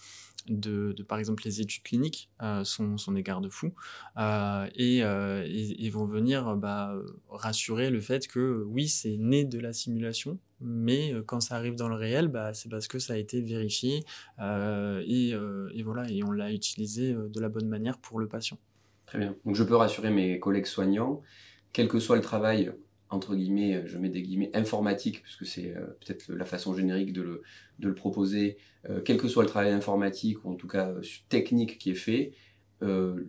de, 0.47 0.95
par 1.09 1.19
exemple 1.19 1.43
les 1.45 1.61
études 1.61 1.83
cliniques 1.83 2.31
euh, 2.43 2.65
sont, 2.65 2.99
sont, 2.99 3.13
des 3.13 3.23
garde-fous 3.23 3.73
euh, 4.19 4.67
euh, 4.79 5.45
et, 5.47 5.91
vont 5.91 6.07
venir 6.07 6.57
bah, 6.57 6.95
rassurer 7.29 7.91
le 7.91 8.01
fait 8.01 8.27
que 8.27 8.63
oui 8.67 8.89
c'est 8.89 9.17
né 9.17 9.45
de 9.45 9.59
la 9.59 9.73
simulation 9.73 10.39
mais 10.61 11.13
quand 11.27 11.41
ça 11.41 11.57
arrive 11.57 11.77
dans 11.77 11.89
le 11.89 11.95
réel 11.95 12.29
bah, 12.29 12.53
c'est 12.53 12.69
parce 12.69 12.89
que 12.89 12.99
ça 12.99 13.15
a 13.15 13.17
été 13.17 13.41
vérifié 13.41 14.05
et, 14.41 15.31
et, 15.31 15.83
voilà 15.83 16.11
et 16.11 16.23
on 16.23 16.31
l'a 16.31 16.53
utilisé 16.53 17.15
de 17.15 17.41
la 17.41 17.49
bonne 17.49 17.69
manière 17.69 17.99
pour 17.99 18.19
le 18.19 18.29
patient. 18.29 18.59
Très 19.07 19.19
bien. 19.19 19.35
Donc 19.45 19.55
je 19.55 19.63
peux 19.63 19.77
rassurer 19.77 20.11
mes 20.11 20.41
collègues 20.41 20.67
soignants, 20.67 21.23
quel 21.73 21.89
que 21.89 21.99
soit 21.99 22.17
le 22.17 22.23
travail 22.23 22.73
entre 23.15 23.35
guillemets, 23.35 23.77
euh, 23.77 23.87
je 23.87 23.97
mets 23.97 24.11
des 24.11 24.23
guillemets, 24.23 24.51
informatique, 24.55 25.23
puisque 25.23 25.47
c'est 25.47 25.75
euh, 25.77 25.87
peut-être 26.01 26.31
la 26.33 26.45
façon 26.45 26.75
générique 26.75 27.13
de 27.13 27.23
le, 27.23 27.43
de 27.79 27.89
le 27.89 27.95
proposer, 27.95 28.59
euh, 28.91 29.01
quel 29.03 29.17
que 29.17 29.29
soit 29.29 29.45
le 29.45 29.49
travail 29.49 29.73
informatique, 29.73 30.45
ou 30.45 30.51
en 30.51 30.57
tout 30.57 30.69
cas 30.69 30.93
technique 31.29 31.79
qui 31.79 31.91
est 31.91 31.95
fait, 31.95 32.33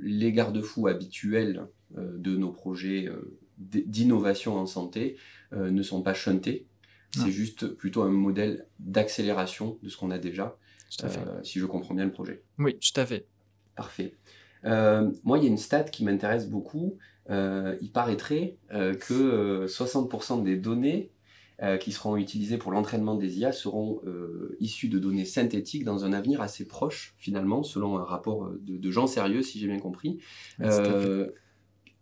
les 0.02 0.34
garde-fous 0.34 0.88
habituels 0.88 1.66
de 1.96 2.36
nos 2.36 2.52
projets 2.52 3.10
d'innovation 3.58 4.58
en 4.58 4.66
santé 4.66 5.16
ne 5.54 5.82
sont 5.82 6.02
pas 6.02 6.14
shuntés. 6.14 6.66
C'est 7.12 7.32
juste 7.32 7.68
plutôt 7.68 8.02
un 8.02 8.10
modèle 8.10 8.68
d'accélération 8.80 9.80
de 9.82 9.88
ce 9.88 9.96
qu'on 9.96 10.12
a 10.12 10.18
déjà, 10.18 10.58
si 10.90 11.60
je 11.60 11.66
comprends 11.66 11.94
bien 11.94 12.04
le 12.04 12.12
projet. 12.12 12.44
Oui, 12.58 12.78
tout 12.78 13.00
à 13.00 13.06
fait. 13.06 13.28
Parfait. 13.78 14.14
Moi, 14.66 15.38
il 15.38 15.44
y 15.44 15.48
a 15.48 15.50
une 15.50 15.58
stat 15.58 15.84
qui 15.84 16.04
m'intéresse 16.04 16.50
beaucoup, 16.50 16.98
euh, 17.30 17.76
il 17.82 17.92
paraîtrait 17.92 18.58
euh, 18.72 18.94
que 18.94 19.66
60% 19.66 20.40
euh, 20.40 20.44
des 20.44 20.58
données 20.58 21.12
qui 21.80 21.94
seront 21.94 22.18
utilisés 22.18 22.58
pour 22.58 22.74
l'entraînement 22.74 23.16
des 23.16 23.40
IA 23.40 23.54
seront 23.54 24.02
issus 24.60 24.90
de 24.90 25.00
données 25.00 25.24
synthétiques 25.24 25.86
dans 25.86 26.04
un 26.04 26.12
avenir 26.12 26.42
assez 26.42 26.68
proche, 26.68 27.16
finalement, 27.18 27.64
selon 27.64 27.98
un 27.98 28.04
rapport 28.04 28.52
de, 28.60 28.92
gens 28.92 29.08
sérieux, 29.08 29.42
si 29.42 29.58
j'ai 29.58 29.68
bien 29.68 29.80
compris. 29.80 30.20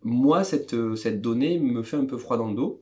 moi, 0.01 0.43
cette, 0.43 0.95
cette 0.95 1.21
donnée 1.21 1.59
me 1.59 1.83
fait 1.83 1.97
un 1.97 2.05
peu 2.05 2.17
froid 2.17 2.35
dans 2.35 2.47
le 2.47 2.55
dos 2.55 2.81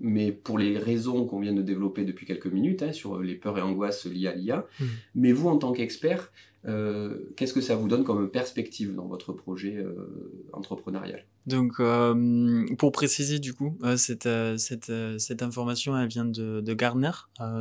mais 0.00 0.32
pour 0.32 0.58
les 0.58 0.78
raisons 0.78 1.26
qu'on 1.26 1.40
vient 1.40 1.52
de 1.52 1.60
développer 1.62 2.04
depuis 2.04 2.24
quelques 2.24 2.46
minutes, 2.46 2.82
hein, 2.82 2.92
sur 2.92 3.20
les 3.20 3.34
peurs 3.34 3.58
et 3.58 3.60
angoisses 3.60 4.06
liées 4.06 4.28
à 4.28 4.34
l'IA. 4.34 4.66
Hmm. 4.80 4.84
Mais 5.14 5.32
vous, 5.32 5.48
en 5.48 5.58
tant 5.58 5.72
qu'expert, 5.72 6.32
euh, 6.66 7.32
qu'est-ce 7.36 7.54
que 7.54 7.60
ça 7.60 7.74
vous 7.74 7.88
donne 7.88 8.04
comme 8.04 8.30
perspective 8.30 8.94
dans 8.94 9.06
votre 9.06 9.32
projet 9.32 9.76
euh, 9.76 10.48
entrepreneurial? 10.52 11.24
Donc, 11.46 11.80
euh, 11.80 12.66
pour 12.76 12.92
préciser 12.92 13.38
du 13.38 13.54
coup, 13.54 13.78
cette, 13.96 14.28
cette, 14.58 15.42
information, 15.42 15.96
elle 15.96 16.08
vient 16.08 16.26
de, 16.26 16.60
de 16.60 16.74
Gartner. 16.74 17.12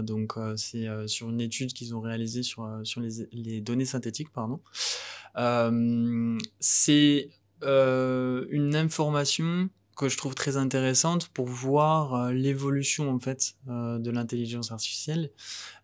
donc, 0.04 0.34
c'est 0.58 0.88
sur 1.08 1.30
une 1.30 1.42
étude 1.42 1.74
qu'ils 1.74 1.96
ont 1.96 2.02
réalisée 2.02 2.44
sur, 2.44 2.68
sur 2.84 3.00
les, 3.00 3.28
les, 3.32 3.62
données 3.62 3.86
synthétiques. 3.86 4.32
pardon. 4.34 4.60
c'est 6.60 7.30
une 7.62 8.76
information 8.76 9.70
que 10.00 10.08
je 10.08 10.16
trouve 10.16 10.34
très 10.34 10.56
intéressante 10.56 11.28
pour 11.28 11.46
voir 11.46 12.14
euh, 12.14 12.32
l'évolution 12.32 13.12
en 13.14 13.20
fait 13.20 13.56
euh, 13.68 14.00
de 14.00 14.10
l'intelligence 14.12 14.72
artificielle. 14.72 15.30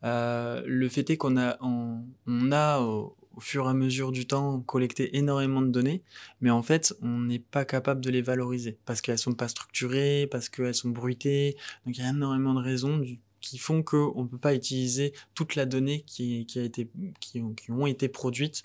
Euh, 0.06 0.63
le 0.65 0.88
fait 0.88 1.10
est 1.10 1.17
qu'on 1.17 1.36
a, 1.36 1.58
on, 1.60 2.51
a 2.54 2.80
au, 2.80 3.17
fur 3.41 3.65
et 3.65 3.69
à 3.69 3.73
mesure 3.73 4.13
du 4.13 4.25
temps 4.25 4.62
collecté 4.62 5.17
énormément 5.17 5.62
de 5.62 5.67
données, 5.67 6.01
mais 6.39 6.49
en 6.49 6.63
fait 6.63 6.95
on 7.01 7.19
n'est 7.19 7.39
pas 7.39 7.65
capable 7.65 7.99
de 7.99 8.10
les 8.10 8.21
valoriser 8.21 8.78
parce 8.86 9.01
qu'elles 9.01 9.17
sont 9.17 9.34
pas 9.34 9.49
structurées, 9.49 10.30
parce 10.32 10.47
qu'elles 10.47 10.75
sont 10.75 10.91
bruitées. 10.91 11.58
Donc 11.86 11.97
il 11.97 12.01
y 12.01 12.08
a 12.08 12.10
énormément 12.12 12.54
de 12.54 12.62
raisons 12.62 13.04
qui 13.41 13.58
font 13.58 13.84
qu'on 13.84 14.23
ne 14.23 14.30
peut 14.30 14.38
pas 14.38 14.56
utiliser 14.56 15.12
toute 15.34 15.56
la 15.56 15.65
donnée 15.65 16.06
qui, 16.08 16.47
a 16.56 16.62
été, 16.62 16.89
qui, 17.19 17.43
qui 17.58 17.71
ont 17.71 17.86
été 17.86 18.08
produites 18.08 18.62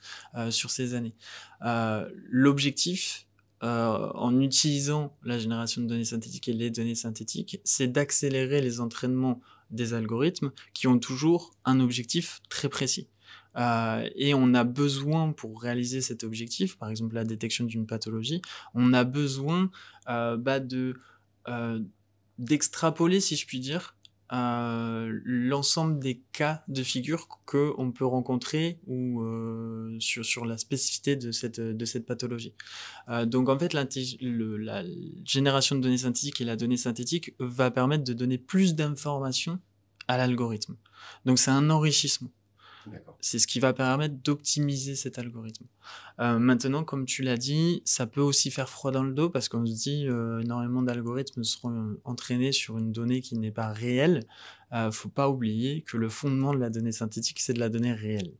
sur 0.50 0.70
ces 0.70 0.94
années. 0.94 1.14
L'objectif, 2.30 3.26
euh, 3.62 4.10
en 4.14 4.40
utilisant 4.40 5.16
la 5.22 5.38
génération 5.38 5.82
de 5.82 5.86
données 5.86 6.04
synthétiques 6.04 6.48
et 6.48 6.52
les 6.52 6.70
données 6.70 6.94
synthétiques, 6.94 7.60
c'est 7.64 7.88
d'accélérer 7.88 8.60
les 8.60 8.80
entraînements 8.80 9.40
des 9.70 9.94
algorithmes 9.94 10.50
qui 10.72 10.86
ont 10.86 10.98
toujours 10.98 11.54
un 11.64 11.80
objectif 11.80 12.40
très 12.48 12.68
précis. 12.68 13.08
Euh, 13.56 14.08
et 14.14 14.32
on 14.34 14.54
a 14.54 14.64
besoin, 14.64 15.32
pour 15.32 15.60
réaliser 15.60 16.00
cet 16.00 16.24
objectif, 16.24 16.78
par 16.78 16.88
exemple 16.88 17.14
la 17.14 17.24
détection 17.24 17.64
d'une 17.64 17.86
pathologie, 17.86 18.42
on 18.74 18.92
a 18.92 19.04
besoin 19.04 19.70
euh, 20.08 20.36
bah 20.36 20.60
de 20.60 20.94
d'extrapoler, 22.38 23.20
si 23.20 23.36
je 23.36 23.46
puis 23.46 23.60
dire, 23.60 23.96
euh, 23.96 23.99
l'ensemble 24.30 25.98
des 25.98 26.22
cas 26.32 26.62
de 26.68 26.82
figure 26.82 27.26
qu'on 27.46 27.90
peut 27.90 28.06
rencontrer 28.06 28.78
ou 28.86 29.22
euh, 29.22 29.96
sur, 29.98 30.24
sur 30.24 30.44
la 30.44 30.56
spécificité 30.56 31.16
de 31.16 31.32
cette, 31.32 31.60
de 31.60 31.84
cette 31.84 32.06
pathologie. 32.06 32.54
Euh, 33.08 33.26
donc 33.26 33.48
en 33.48 33.58
fait, 33.58 33.74
le, 33.74 34.56
la 34.56 34.84
génération 35.24 35.74
de 35.74 35.80
données 35.80 35.98
synthétiques 35.98 36.40
et 36.40 36.44
la 36.44 36.56
donnée 36.56 36.76
synthétique 36.76 37.34
va 37.40 37.70
permettre 37.70 38.04
de 38.04 38.12
donner 38.12 38.38
plus 38.38 38.74
d'informations 38.76 39.58
à 40.06 40.16
l'algorithme. 40.16 40.76
Donc 41.24 41.38
c'est 41.38 41.50
un 41.50 41.68
enrichissement. 41.70 42.30
C'est 43.20 43.38
ce 43.38 43.46
qui 43.46 43.60
va 43.60 43.72
permettre 43.72 44.14
d'optimiser 44.22 44.94
cet 44.94 45.18
algorithme. 45.18 45.66
Euh, 46.20 46.38
maintenant, 46.38 46.84
comme 46.84 47.06
tu 47.06 47.22
l'as 47.22 47.36
dit, 47.36 47.82
ça 47.84 48.06
peut 48.06 48.20
aussi 48.20 48.50
faire 48.50 48.68
froid 48.68 48.90
dans 48.90 49.02
le 49.02 49.12
dos 49.12 49.30
parce 49.30 49.48
qu'on 49.48 49.64
se 49.64 49.72
dit 49.72 50.06
euh, 50.06 50.40
énormément 50.40 50.82
d'algorithmes 50.82 51.44
seront 51.44 51.70
euh, 51.70 52.00
entraînés 52.04 52.52
sur 52.52 52.78
une 52.78 52.92
donnée 52.92 53.20
qui 53.20 53.38
n'est 53.38 53.50
pas 53.50 53.68
réelle. 53.68 54.24
Euh, 54.72 54.90
faut 54.90 55.08
pas 55.08 55.28
oublier 55.28 55.82
que 55.82 55.96
le 55.96 56.08
fondement 56.08 56.54
de 56.54 56.58
la 56.58 56.70
donnée 56.70 56.92
synthétique, 56.92 57.40
c'est 57.40 57.54
de 57.54 57.58
la 57.58 57.68
donnée 57.68 57.92
réelle. 57.92 58.32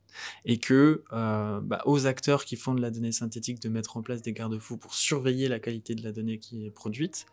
Et 0.45 0.59
que 0.59 1.03
bah, 1.11 1.83
aux 1.87 2.07
acteurs 2.07 2.45
qui 2.45 2.57
font 2.57 2.75
de 2.75 2.81
la 2.81 2.91
donnée 2.91 3.13
synthétique 3.13 3.61
de 3.61 3.69
mettre 3.69 3.97
en 3.97 4.03
place 4.03 4.23
des 4.23 4.33
garde-fous 4.33 4.77
pour 4.77 4.95
surveiller 4.95 5.49
la 5.49 5.59
qualité 5.59 5.95
de 5.95 6.05
la 6.05 6.13
donnée 6.13 6.39
qui 6.39 6.67
est 6.67 6.71
produite, 6.71 7.27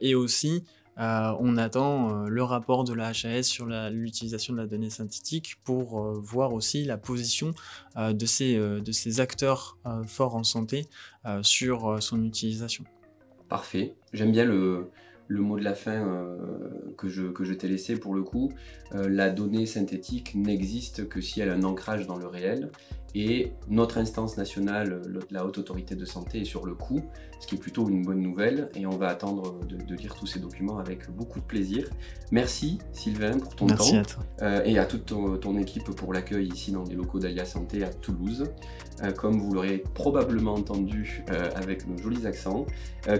et 0.00 0.14
aussi 0.16 0.64
euh, 0.98 1.32
on 1.38 1.56
attend 1.56 2.10
euh, 2.10 2.28
le 2.28 2.42
rapport 2.42 2.84
de 2.84 2.92
la 2.92 3.08
HAS 3.10 3.44
sur 3.44 3.66
l'utilisation 3.66 4.52
de 4.52 4.58
la 4.58 4.66
donnée 4.66 4.90
synthétique 4.90 5.56
pour 5.62 6.00
euh, 6.00 6.18
voir 6.20 6.52
aussi 6.52 6.84
la 6.84 6.96
position 6.96 7.52
de, 7.96 8.26
ces, 8.26 9.20
acteurs 9.20 9.78
forts 10.06 10.36
en 10.36 10.44
santé 10.44 10.86
sur 11.42 12.00
son 12.02 12.24
utilisation. 12.24 12.84
Parfait. 13.48 13.96
J'aime 14.12 14.30
bien 14.30 14.44
le, 14.44 14.90
mot 15.30 15.58
de 15.58 15.64
la 15.64 15.74
fin 15.74 16.06
que 16.96 17.08
je 17.08 17.52
t'ai 17.54 17.68
laissé 17.68 17.98
pour 17.98 18.14
le 18.14 18.22
coup. 18.22 18.52
la 18.92 19.30
donnée 19.30 19.66
synthétique 19.66 20.34
n'existe 20.34 21.08
que 21.08 21.20
si 21.20 21.40
elle 21.40 21.50
a 21.50 21.54
un 21.54 21.64
ancrage 21.64 22.06
dans 22.06 22.16
le 22.16 22.26
réel. 22.26 22.70
Et 23.14 23.52
notre 23.68 23.98
instance 23.98 24.36
nationale, 24.36 25.00
la 25.30 25.46
Haute 25.46 25.58
Autorité 25.58 25.94
de 25.94 26.04
Santé, 26.04 26.40
est 26.42 26.44
sur 26.44 26.66
le 26.66 26.74
coup, 26.74 27.00
ce 27.40 27.46
qui 27.46 27.54
est 27.54 27.58
plutôt 27.58 27.88
une 27.88 28.02
bonne 28.02 28.20
nouvelle. 28.20 28.68
Et 28.74 28.86
on 28.86 28.96
va 28.96 29.08
attendre 29.08 29.60
de, 29.66 29.94
lire 29.94 30.14
tous 30.14 30.26
ces 30.26 30.40
documents 30.40 30.78
avec 30.78 31.10
beaucoup 31.10 31.40
de 31.40 31.44
plaisir. 31.44 31.88
Merci 32.30 32.78
Sylvain 32.92 33.38
pour 33.38 33.56
ton 33.56 33.66
Merci 33.66 33.92
temps. 33.92 33.98
À 33.98 34.04
toi. 34.04 34.24
Euh, 34.42 34.62
et 34.64 34.78
à 34.78 34.84
toute 34.84 35.06
ton, 35.06 35.58
équipe 35.58 35.90
pour 35.90 36.12
l'accueil 36.12 36.48
ici 36.48 36.70
dans 36.72 36.84
les 36.84 36.94
locaux 36.94 37.18
d'Alia 37.18 37.44
Santé 37.44 37.82
à 37.82 37.88
Toulouse. 37.88 38.44
Euh, 39.02 39.12
comme 39.12 39.40
vous 39.40 39.52
l'aurez 39.54 39.82
probablement 39.94 40.54
entendu 40.54 41.24
euh, 41.30 41.50
avec 41.56 41.86
nos 41.86 41.96
jolis 41.96 42.26
accents. 42.26 42.66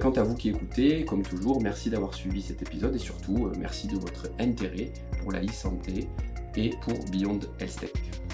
quant 0.01 0.13
à 0.13 0.23
vous 0.23 0.35
qui 0.35 0.51
écoutez, 0.51 1.05
comme 1.05 1.23
toujours, 1.23 1.63
merci 1.63 1.89
d'avoir 1.89 2.15
suivi 2.15 2.43
cet 2.43 2.63
épisode 2.63 2.95
et 2.95 2.99
surtout 2.99 3.51
merci 3.59 3.87
de 3.87 3.97
votre 3.97 4.29
intérêt 4.39 4.93
pour 5.23 5.33
la 5.33 5.43
e-santé 5.43 6.09
et 6.57 6.71
pour 6.83 6.95
Beyond 7.11 7.41
Health 7.61 7.81
Tech. 7.81 8.28